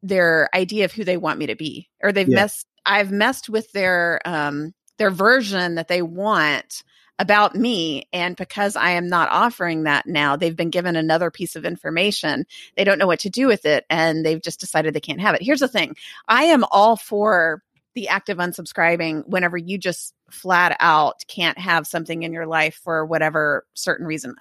[0.04, 2.36] their idea of who they want me to be or they've yeah.
[2.36, 6.84] messed I've messed with their um their version that they want
[7.20, 11.56] about me and because I am not offering that now they've been given another piece
[11.56, 15.00] of information they don't know what to do with it and they've just decided they
[15.00, 15.96] can't have it here's the thing
[16.28, 17.64] I am all for
[17.98, 22.80] the act of unsubscribing whenever you just flat out can't have something in your life
[22.84, 24.36] for whatever certain reason.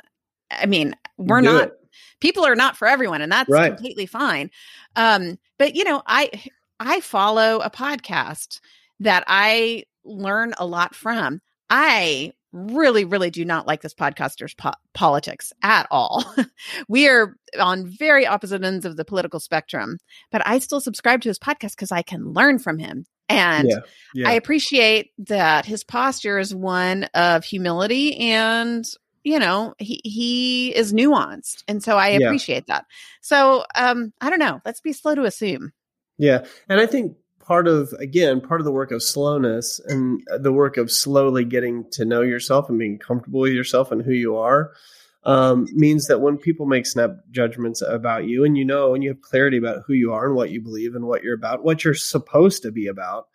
[0.51, 1.81] I mean, we're Do not it.
[2.21, 3.75] people are not for everyone and that's right.
[3.75, 4.51] completely fine.
[4.95, 6.31] Um but you know, I
[6.79, 8.61] I follow a podcast
[9.01, 11.41] that I learn a lot from.
[11.71, 16.25] I really, really do not like this podcaster's po- politics at all.
[16.89, 19.97] we are on very opposite ends of the political spectrum,
[20.31, 23.07] but I still subscribe to his podcast because I can learn from him.
[23.29, 23.79] And yeah,
[24.15, 24.29] yeah.
[24.29, 28.85] I appreciate that his posture is one of humility and
[29.27, 32.77] you know he he is nuanced and so i appreciate yeah.
[32.77, 32.85] that
[33.21, 35.73] so um i don't know let's be slow to assume
[36.17, 40.53] yeah and i think part of again part of the work of slowness and the
[40.53, 44.37] work of slowly getting to know yourself and being comfortable with yourself and who you
[44.37, 44.73] are
[45.27, 49.11] um, means that when people make snap judgments about you and you know and you
[49.11, 51.85] have clarity about who you are and what you believe and what you're about what
[51.85, 53.27] you're supposed to be about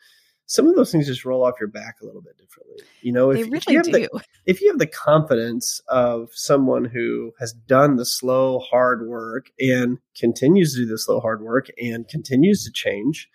[0.45, 3.29] some of those things just roll off your back a little bit differently you know
[3.29, 3.91] if, they really if you have do.
[3.91, 9.51] the, if you have the confidence of someone who has done the slow hard work
[9.59, 13.29] and continues to do the slow hard work and continues to change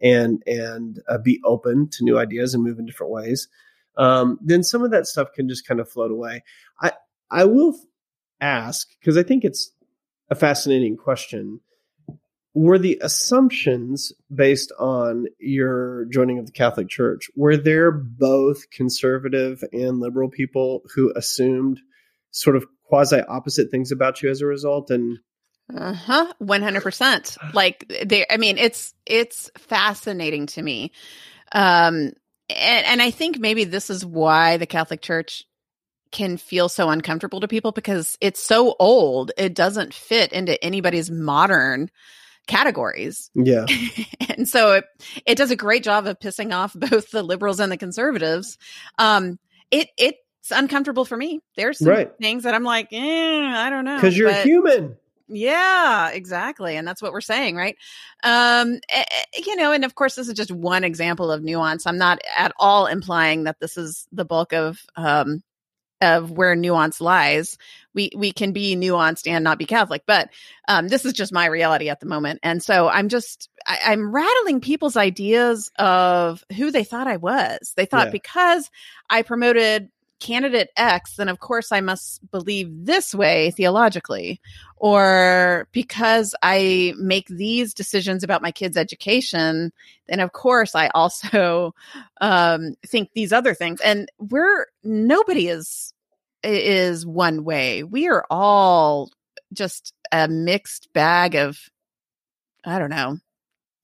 [0.00, 3.48] and and uh, be open to new ideas and move in different ways
[3.98, 6.42] um, then some of that stuff can just kind of float away
[6.80, 6.90] i
[7.30, 7.76] i will
[8.40, 9.72] ask because i think it's
[10.30, 11.60] a fascinating question.
[12.54, 19.62] Were the assumptions based on your joining of the Catholic Church were there both conservative
[19.72, 21.80] and liberal people who assumed
[22.30, 24.90] sort of quasi opposite things about you as a result?
[24.90, 25.18] And
[25.74, 26.32] uh-huh.
[26.42, 30.92] 100% like they i mean it's it's fascinating to me.
[31.52, 32.12] Um
[32.50, 35.44] and and i think maybe this is why the catholic church
[36.12, 41.10] can feel so uncomfortable to people because it's so old it doesn't fit into anybody's
[41.10, 41.90] modern
[42.46, 43.30] categories.
[43.34, 43.66] yeah
[44.28, 44.84] and so it,
[45.26, 48.58] it does a great job of pissing off both the liberals and the conservatives.
[48.98, 49.38] Um,
[49.70, 50.18] it it's
[50.50, 51.40] uncomfortable for me.
[51.56, 52.10] There's some Right.
[52.20, 52.98] things that I'm like, eh,
[53.46, 54.96] I don't know, because you're but- human
[55.30, 57.76] yeah, exactly, and that's what we're saying, right?
[58.24, 61.86] Um, eh, eh, you know, and of course, this is just one example of nuance.
[61.86, 65.42] I'm not at all implying that this is the bulk of um
[66.00, 67.58] of where nuance lies.
[67.94, 70.30] We we can be nuanced and not be Catholic, but
[70.68, 74.12] um, this is just my reality at the moment, and so I'm just I, I'm
[74.14, 77.72] rattling people's ideas of who they thought I was.
[77.76, 78.12] They thought Yeah.
[78.12, 78.70] because
[79.10, 79.88] I promoted
[80.20, 84.40] candidate X, then of course I must believe this way theologically,
[84.76, 89.72] or because I make these decisions about my kids' education,
[90.06, 91.74] then of course I also
[92.20, 93.80] um, think these other things.
[93.80, 95.92] And we're nobody is
[96.42, 97.82] is one way.
[97.82, 99.10] We are all
[99.52, 101.58] just a mixed bag of
[102.64, 103.18] I don't know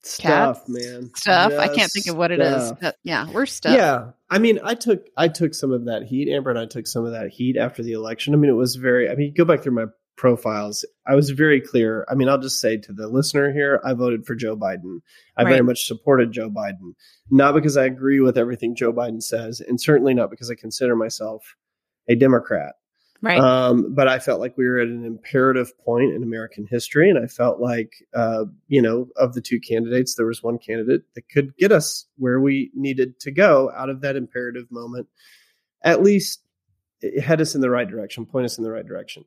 [0.05, 1.53] stuff Cats, man stuff.
[1.53, 2.67] I can't think of what it is.
[2.67, 2.79] stuff.
[2.79, 3.75] But yeah, we're stuff.
[3.75, 6.29] Yeah, I mean, I took I took some of that heat.
[6.31, 8.33] Amber and I took some of that heat after the election.
[8.33, 9.09] I mean, it was very.
[9.09, 9.85] I mean, go back through my
[10.17, 10.85] profiles.
[11.07, 12.05] I was very clear.
[12.09, 14.99] I mean, I'll just say to the listener here, I voted for Joe Biden.
[15.37, 16.93] I very much supported Joe Biden,
[17.29, 20.95] not because I agree with everything Joe Biden says, and certainly not because I consider
[20.95, 21.55] myself
[22.07, 22.75] a Democrat.
[23.25, 23.39] Right.
[23.39, 27.17] Um, but I felt like we were at an imperative point in American history, and
[27.17, 31.27] I felt like, uh, you know, of the two candidates, there was one candidate that
[31.27, 35.07] could get us where we needed to go out of that imperative moment.
[35.81, 36.43] At least
[37.01, 39.25] it head us in the right direction, point us in the right direction.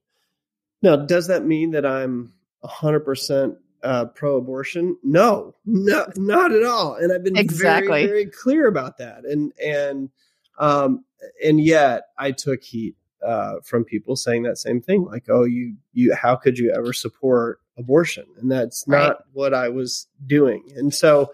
[0.80, 2.32] Now, does that mean that I'm
[2.64, 4.96] 100% uh, pro-abortion?
[5.02, 6.94] No, no, not at all.
[6.94, 7.88] And I've been Exactly.
[7.88, 9.24] very, very clear about that.
[9.24, 10.10] And and
[10.56, 11.04] um,
[11.44, 15.74] and yet I took heat uh, from people saying that same thing, like, "Oh, you
[15.92, 19.16] you, how could you ever support abortion?" And that's not Right.
[19.32, 20.62] what I was doing.
[20.76, 21.32] And so,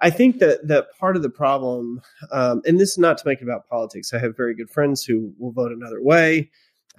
[0.00, 3.40] I think that that part of the problem, um, and this is not to make
[3.40, 4.12] it about politics.
[4.12, 6.50] I have very good friends who will vote another way.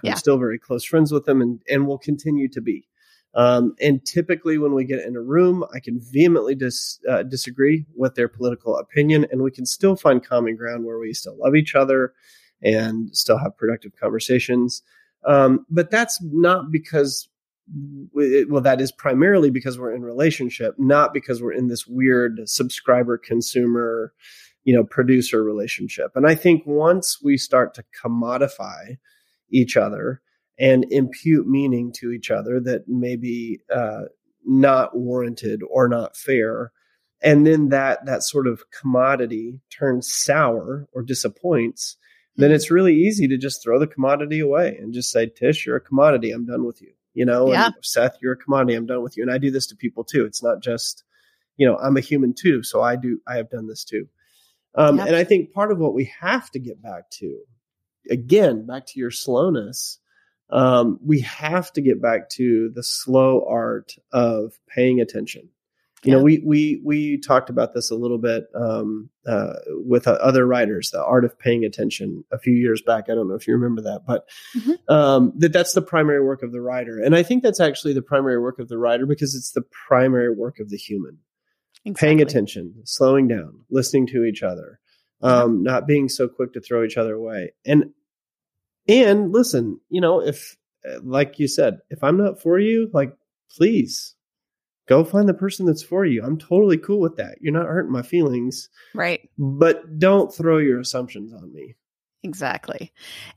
[0.03, 0.13] I'm Yeah.
[0.15, 2.87] still very close friends with them, and and will continue to be.
[3.35, 7.85] Um, and typically, when we get in a room, I can vehemently dis, uh, disagree
[7.93, 11.53] with their political opinion, and we can still find common ground where we still love
[11.53, 12.13] each other
[12.61, 14.81] and still have productive conversations.
[15.25, 17.27] Um, but that's not because,
[18.13, 22.41] we, well, that is primarily because we're in relationship, not because we're in this weird
[22.45, 24.13] subscriber consumer,
[24.63, 26.11] you know, producer relationship.
[26.15, 28.97] And I think once we start to commodify
[29.49, 30.21] each other
[30.57, 34.03] and impute meaning to each other that may be uh,
[34.45, 36.71] not warranted or not fair,
[37.21, 41.97] and then that that sort of commodity turns sour or disappoints,
[42.37, 45.77] then it's really easy to just throw the commodity away and just say, Tsh, you're
[45.77, 46.31] a commodity.
[46.31, 46.91] I'm done with you.
[47.13, 47.67] You know, Yeah.
[47.67, 48.73] and Seth, you're a commodity.
[48.75, 49.23] I'm done with you.
[49.23, 50.25] And I do this to people too.
[50.25, 51.03] It's not just,
[51.57, 52.61] you know, I'm a human too.
[52.63, 54.07] So I do, I have done this too.
[54.75, 55.07] Um, Yep.
[55.07, 57.39] And I think part of what we have to get back to,
[58.09, 59.99] again, back to your slowness,
[60.49, 65.49] um, we have to get back to the slow art of paying attention.
[66.05, 70.11] You know, we we we talked about this a little bit um, uh, with uh,
[70.21, 73.05] other writers, the art of paying attention, a few years back.
[73.09, 74.77] I don't know if you remember that, but Mhm.
[74.89, 78.01] um, that that's the primary work of the writer, and I think that's actually the
[78.01, 81.19] primary work of the writer because it's the primary work of the human
[81.95, 84.79] paying attention, slowing down, listening to each other,
[85.21, 87.53] um, not being so quick to throw each other away.
[87.65, 87.91] And
[88.87, 90.57] and listen, you know, if
[91.03, 93.13] like you said, if I'm not for you, like
[93.55, 94.14] please
[94.87, 96.23] go find the person that's for you.
[96.23, 97.37] I'm totally cool with that.
[97.41, 98.69] You're not hurting my feelings.
[98.93, 99.29] Right.
[99.37, 101.75] But don't throw your assumptions on me.
[102.23, 102.91] Exactly.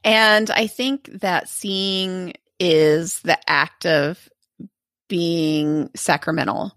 [0.05, 4.29] And I think that seeing is the act of
[5.09, 6.73] being sacramental.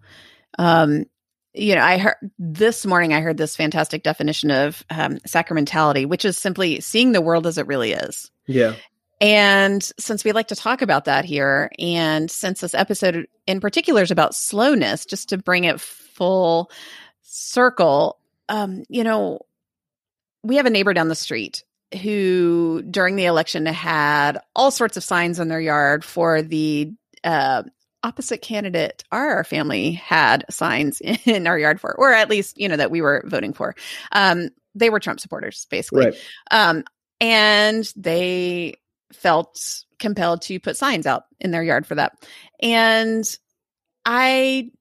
[0.60, 1.06] Um,
[1.54, 6.24] you know, I heard this morning, I heard this fantastic definition of um, sacramentality, which
[6.24, 8.32] is simply seeing the world as it really is.
[8.48, 8.76] Yeah.
[9.22, 14.02] And since we like to talk about that here, and since this episode in particular
[14.02, 16.72] is about slowness, just to bring it full
[17.22, 18.18] circle,
[18.50, 19.42] um, you know,
[20.44, 21.64] we have a neighbor down the street
[22.02, 26.92] who, during the election, had all sorts of signs in their yard for the
[27.24, 27.62] uh,
[28.04, 32.78] opposite candidate our family had signs in our yard for, or at least, you know,
[32.78, 33.76] that we were voting for.
[34.12, 36.06] Um, they were Trump supporters, basically.
[36.06, 36.16] Right.
[36.50, 36.84] Um,
[37.20, 38.76] and they
[39.16, 39.60] felt
[40.00, 42.14] compelled to put signs out in their yard for that.
[42.62, 43.24] And
[44.06, 44.72] I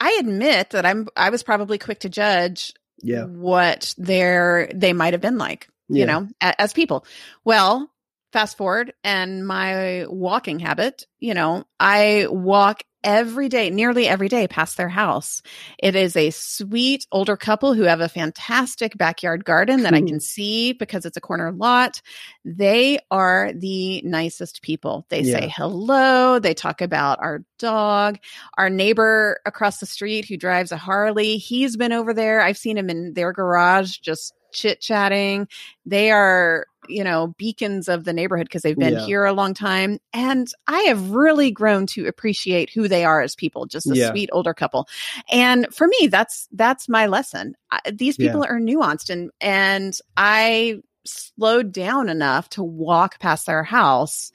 [0.00, 3.24] I admit that I'm I was probably quick to judge Yeah.
[3.24, 6.00] what their they might have been like, Yeah.
[6.00, 7.06] you know, as people.
[7.44, 7.90] Well,
[8.32, 14.48] fast forward and my walking habit, you know, I walk every day, nearly every day
[14.48, 15.42] past their house.
[15.78, 20.18] It is a sweet older couple who have a fantastic backyard garden that I can
[20.18, 22.00] see because it's a corner lot.
[22.44, 25.06] They are the nicest people.
[25.10, 25.40] They Yeah.
[25.40, 26.38] say hello.
[26.38, 28.18] They talk about our dog.
[28.58, 32.40] Our neighbor across the street who drives a Harley, he's been over there.
[32.40, 35.48] I've seen him in their garage just chit chatting.
[35.84, 39.06] They are, you know, beacons of the neighborhood because they've been Yeah.
[39.06, 39.98] here a long time.
[40.12, 44.10] And I have really grown to appreciate who they are as people, just a Yeah.
[44.10, 44.86] sweet older couple.
[45.30, 47.54] And for me, that's that's my lesson.
[47.70, 53.62] I, these people are nuanced and and I slowed down enough to walk past their
[53.62, 54.30] house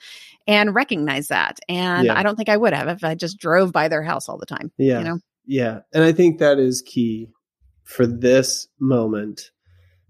[0.48, 1.60] and recognize that.
[1.68, 2.18] And Yeah.
[2.18, 4.46] I don't think I would have if I just drove by their house all the
[4.46, 4.72] time.
[4.78, 5.00] Yeah.
[5.00, 5.20] You know?
[5.48, 5.80] Yeah.
[5.94, 7.30] And I think that is key
[7.84, 9.50] for this moment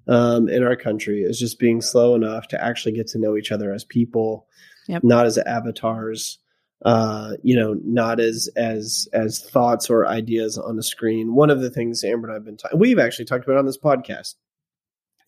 [0.10, 3.52] um, in our country is just being slow enough to actually get to know each
[3.52, 4.48] other as people,
[4.88, 5.04] Yep.
[5.04, 6.40] not as avatars,
[6.84, 11.36] uh, you know, not as as as thoughts or ideas on a screen.
[11.36, 13.78] One of the things Amber and I've been talking, we've actually talked about on this
[13.78, 14.36] podcast.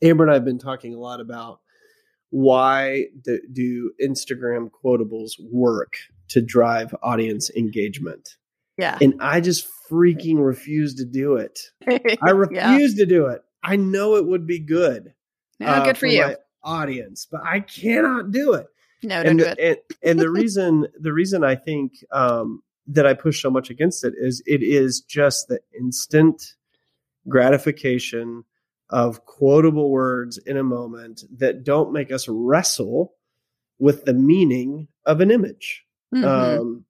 [0.02, 1.60] Amber and I've been talking a lot about
[2.32, 5.94] why do, do Instagram quotables work
[6.30, 8.38] to drive audience engagement
[8.78, 8.98] Yeah.
[9.02, 11.60] and I just freaking refuse to do it.
[12.22, 13.04] I refuse Yeah.
[13.04, 13.42] to do it.
[13.64, 15.14] I know it would be good.
[15.60, 16.22] No, uh, good for, you.
[16.22, 18.68] my audience, but I cannot do it.
[19.04, 19.60] no, don't and, do it.
[19.60, 24.04] and and the reason the reason I think um, that I push so much against
[24.04, 26.56] it is it is just the instant
[27.28, 28.44] gratification
[28.90, 33.14] of quotable words in a moment that don't make us wrestle
[33.80, 35.84] with the meaning of an image.
[36.14, 36.26] Mhm.
[36.26, 36.86] Um,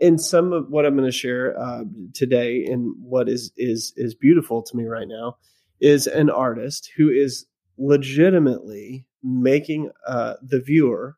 [0.00, 1.84] and some of what I'm going to share uh,
[2.14, 5.36] today, and what is is is beautiful to me right now,
[5.80, 7.46] is an artist who is
[7.78, 11.16] legitimately making uh, the viewer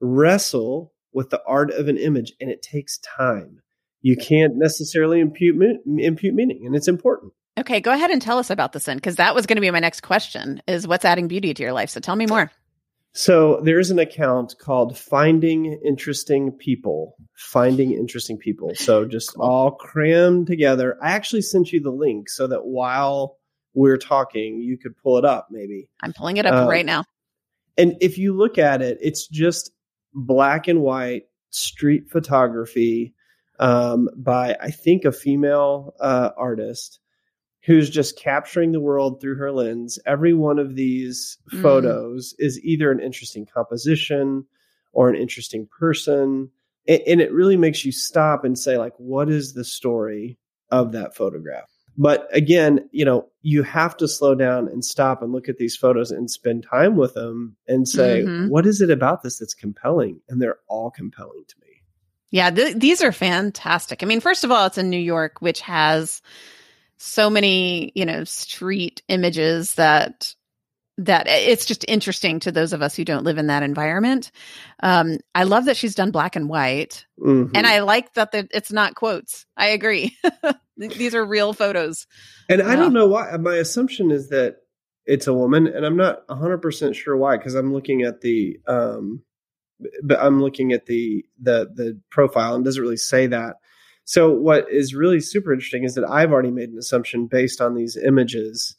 [0.00, 3.60] wrestle with the art of an image, and it takes time.
[4.02, 7.32] You can't necessarily impute impute meaning, and it's important.
[7.58, 9.70] okay, go ahead and tell us about this then, because that was going to be
[9.70, 11.90] my next question: is what's adding beauty to your life?
[11.90, 12.50] So tell me more.
[13.16, 17.14] So there's an account called Finding Interesting People.
[17.36, 18.74] Finding Interesting People.
[18.74, 20.98] So just all crammed together.
[21.00, 23.36] I actually sent you the link so that while
[23.74, 25.88] we're talking, you could pull it up maybe.
[26.02, 27.04] I'm pulling it up Uh, right now.
[27.76, 29.72] And if you look at it, it's just
[30.14, 33.14] black and white street photography
[33.58, 37.00] um, by, I think, a female uh, artist
[37.64, 39.98] who's just capturing the world through her lens.
[40.06, 41.62] Every one of these Mm.
[41.62, 44.44] photos is either an interesting composition
[44.92, 46.50] or an interesting person.
[46.86, 50.38] A- And it really makes you stop and say, like, what is the story
[50.70, 51.70] of that photograph?
[51.96, 55.76] But again, you know, you have to slow down and stop and look at these
[55.76, 58.48] photos and spend time with them and say, Mhm.
[58.48, 60.20] what is it about this that's compelling?
[60.28, 61.82] And they're all compelling to me.
[62.30, 64.02] Yeah, th- these are fantastic.
[64.02, 66.20] I mean, first of all, it's in New York, which has
[66.96, 70.34] so many, you know, street images that
[70.98, 74.30] that it's just interesting to those of us who don't live in that environment.
[74.80, 77.50] Um, I love that she's done black and white, Mhm.
[77.54, 79.44] and I like that the, it's not quotes.
[79.56, 80.16] I agree.
[80.76, 82.06] these are real photos.
[82.48, 83.36] And I don't know why.
[83.38, 84.56] My assumption is that
[85.06, 89.22] it's a woman, and I'm not 100% sure why because I'm looking at the um
[90.02, 93.56] but I'm looking at the the the profile and it doesn't really say that.
[94.04, 97.74] So what is really super interesting is that I've already made an assumption based on
[97.74, 98.76] these images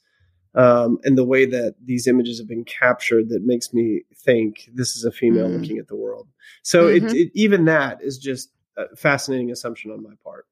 [0.56, 4.96] um, and the way that these images have been captured that makes me think this
[4.96, 5.54] is a female Mm.
[5.62, 6.28] looking at the world.
[6.64, 6.96] So Mhm.
[7.12, 10.46] it, it even that is just a fascinating assumption on my part.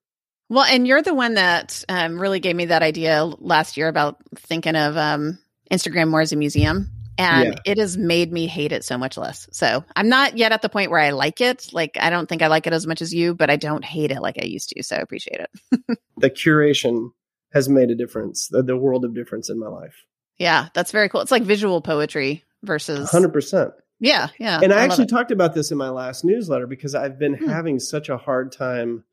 [0.49, 4.17] Well, and you're the one that um, really gave me that idea last year about
[4.35, 5.39] thinking of um,
[5.71, 6.89] Instagram more as a museum.
[7.17, 7.59] And Yeah.
[7.65, 9.47] it has made me hate it so much less.
[9.51, 11.69] So I'm not yet at the point where I like it.
[11.71, 14.11] Like, I don't think I like it as much as you, but I don't hate
[14.11, 14.83] it like I used to.
[14.83, 15.97] So I appreciate it.
[16.17, 17.11] The curation
[17.53, 19.95] has made a difference, the, the world of difference in my life.
[20.37, 21.21] Yeah, that's very cool.
[21.21, 23.09] It's like visual poetry versus.
[23.09, 23.71] 100%.
[23.99, 24.59] Yeah, yeah.
[24.61, 27.47] and I, love actually talked about this in my last newsletter because I've been Hmm.
[27.47, 29.03] having such a hard time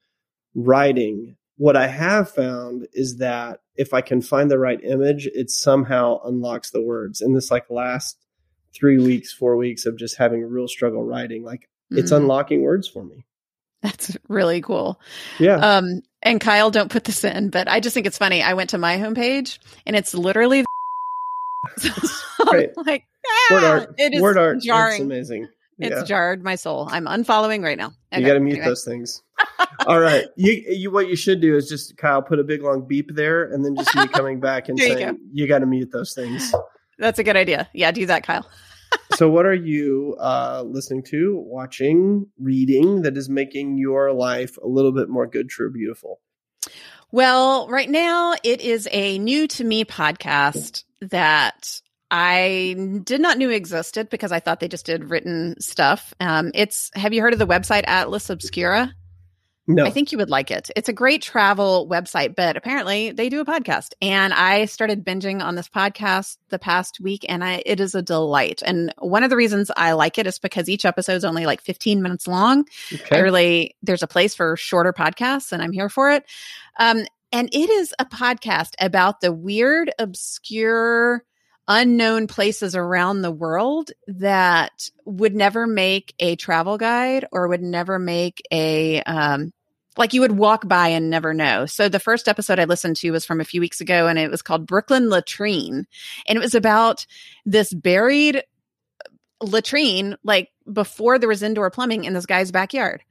[0.55, 1.37] writing.
[1.57, 6.21] What I have found is that if I can find the right image, it somehow
[6.25, 7.21] unlocks the words.
[7.21, 8.17] In this like last
[8.75, 12.19] three weeks, four weeks of just having a real struggle writing, like it's Mhm.
[12.19, 13.27] unlocking words for me.
[13.83, 15.01] That's really cool.
[15.39, 15.57] Yeah.
[15.57, 18.43] Um, and Kyle, don't put this in, but I just think it's funny.
[18.43, 20.65] I went to my homepage and it's literally
[22.45, 23.05] like
[23.51, 23.95] word ah, art.
[23.99, 24.57] It is word art.
[24.57, 25.03] It's jarring.
[25.03, 25.49] amazing.
[25.79, 26.05] It's yeah.
[26.05, 26.89] jarred my soul.
[26.91, 27.93] I'm unfollowing right now.
[28.13, 28.67] You got to mute anyway.
[28.67, 29.23] those things.
[29.87, 30.27] All right.
[30.37, 33.45] You, you, what you should do is just Kyle put a big long beep there,
[33.53, 36.15] and then just me coming back and There you saying you, got to mute those
[36.15, 36.55] things.
[36.99, 37.69] That's a good idea.
[37.75, 38.47] Yeah, do that, Kyle.
[39.21, 44.67] So, what are you uh, listening to, watching, reading that is making your life a
[44.67, 46.23] little bit more good, true, beautiful?
[47.13, 53.51] Well, right now it is a new to me podcast that I did not know
[53.51, 56.15] existed because I thought they just did written stuff.
[56.19, 58.95] Um, it's have you heard of the website Atlas Obscura?
[59.75, 59.85] No.
[59.85, 60.71] I think you would like it.
[60.75, 63.93] It's a great travel website, but apparently they do a podcast.
[64.03, 68.03] And I started binging on this podcast the past week and I it is a
[68.03, 68.63] delight.
[68.65, 71.61] And one of the reasons I like it is because each episode is only like
[71.61, 72.65] 15 minutes long.
[72.93, 73.17] okay.
[73.17, 76.25] I really there's a place for shorter podcasts and I'm here for it.
[76.79, 81.25] Um and it is a podcast about the weird, obscure,
[81.69, 88.01] unknown places around the world that would never make a travel guide or would never
[88.01, 89.53] make a um
[90.01, 91.67] like you would walk by and never know.
[91.67, 94.31] So the first episode I listened to was from a few weeks ago and it
[94.31, 95.87] was called Brooklyn Latrine.
[96.27, 97.07] And it was about
[97.47, 98.41] this buried uh,
[99.45, 103.03] latrine like before there was indoor plumbing in this guy's backyard.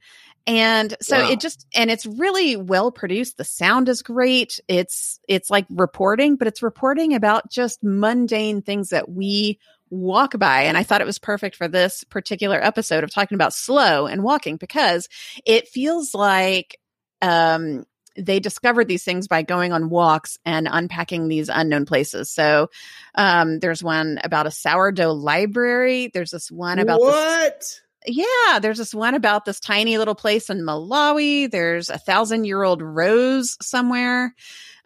[0.46, 1.30] And so Wow.
[1.30, 3.36] it just and it's really well produced.
[3.36, 4.58] The sound is great.
[4.68, 9.58] It's it's like reporting, but it's reporting about just mundane things that we
[9.90, 10.62] walk by.
[10.62, 14.22] And I thought it was perfect for this particular episode of talking about slow and
[14.22, 15.08] walking because
[15.44, 16.79] it feels like
[17.22, 17.84] um
[18.16, 22.30] they discovered these things by going on walks and unpacking these unknown places.
[22.30, 22.70] So
[23.14, 26.10] um there's one about a sourdough library.
[26.12, 27.80] There's this one about this what?
[28.06, 31.50] yeah, there's this one about this tiny little place in Malawi.
[31.50, 34.34] There's a thousand year old rose somewhere.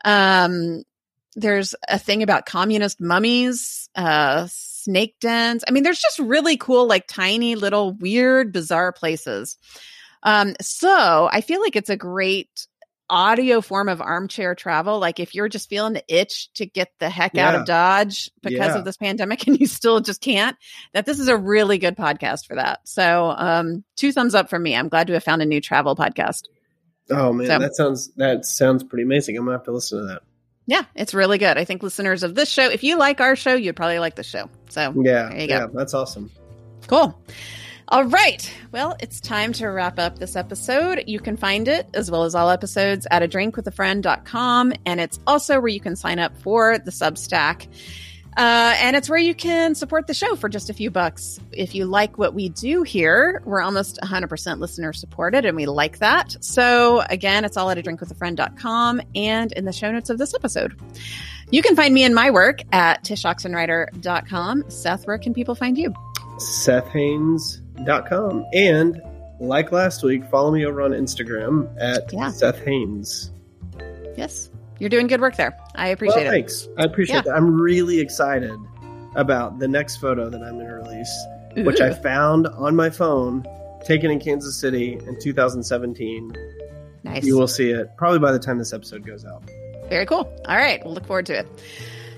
[0.05, 0.82] Um,
[1.37, 5.64] there's a thing about communist mummies, uh, snake dens.
[5.66, 9.59] I mean, there's just really cool, like tiny little weird, bizarre places.
[10.24, 12.66] Um, so I feel like it's a great
[13.10, 14.98] audio form of armchair travel.
[14.98, 18.68] Like if you're just feeling the itch to get the heck out of Dodge because
[18.68, 18.78] Yeah.
[18.78, 20.56] of this pandemic and you still just can't,
[20.94, 22.80] that this is a really good podcast for that.
[22.88, 24.74] So, um, two thumbs up for me.
[24.74, 26.44] I'm glad to have found a new travel podcast.
[27.10, 29.36] Oh man, So- that sounds that sounds pretty amazing.
[29.36, 30.22] I'm gonna have to listen to that.
[30.66, 31.58] Yeah, it's really good.
[31.58, 34.22] I think listeners of this show, if you like our show, you'd probably like the
[34.22, 34.48] show.
[34.70, 35.54] So, Yeah, There you go.
[35.58, 36.30] yeah, that's awesome.
[36.86, 37.14] Cool.
[37.89, 38.51] All right.
[38.72, 41.05] Well, it's time to wrap up this episode.
[41.07, 44.72] You can find it as well as all episodes at a drinkwithafriend.com.
[44.87, 47.68] And it's also where you can sign up for the Substack.
[48.37, 51.39] Uh, and it's where you can support the show for just a few bucks.
[51.53, 55.99] If you like what we do here, we're almost 100% listener supported, and we like
[55.99, 56.35] that.
[56.41, 60.76] So, again, it's all at a drinkwithafriend.com and in the show notes of this episode.
[61.51, 64.64] You can find me and my work at tshoxenreider.com.
[64.68, 65.95] Seth, where can people find you?
[67.76, 68.46] SethHaines.com.
[68.52, 69.02] And
[69.40, 72.30] like last week, follow me over on Instagram at Yeah.
[72.30, 73.30] Seth Haines.
[74.16, 75.56] Yes, you're doing good work there.
[75.74, 76.36] I appreciate well, it.
[76.36, 76.68] thanks.
[76.78, 77.34] I appreciate that.
[77.34, 78.58] I'm really excited
[79.16, 83.44] about the next photo that I'm going to release, which I found on my phone,
[83.84, 86.36] taken in Kansas City in 2017.
[87.02, 87.24] nice.
[87.24, 89.42] You will see it probably by the time this episode goes out.
[89.88, 90.32] Very cool.
[90.46, 91.46] All right, we'll look forward to it.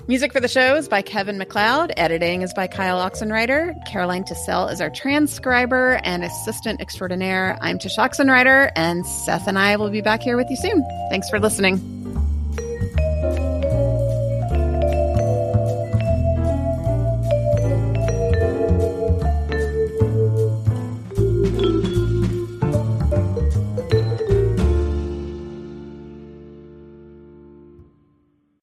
[0.09, 1.93] Music for the show is by Kevin MacLeod.
[1.97, 3.75] Editing is by Kyle Oxenreider.
[3.87, 7.59] Caroline Tissell is our transcriber and assistant extraordinaire.
[7.61, 10.85] I'm Tsh Oxenreider, and Seth and I will be back here with you soon.
[11.11, 11.96] Thanks for listening.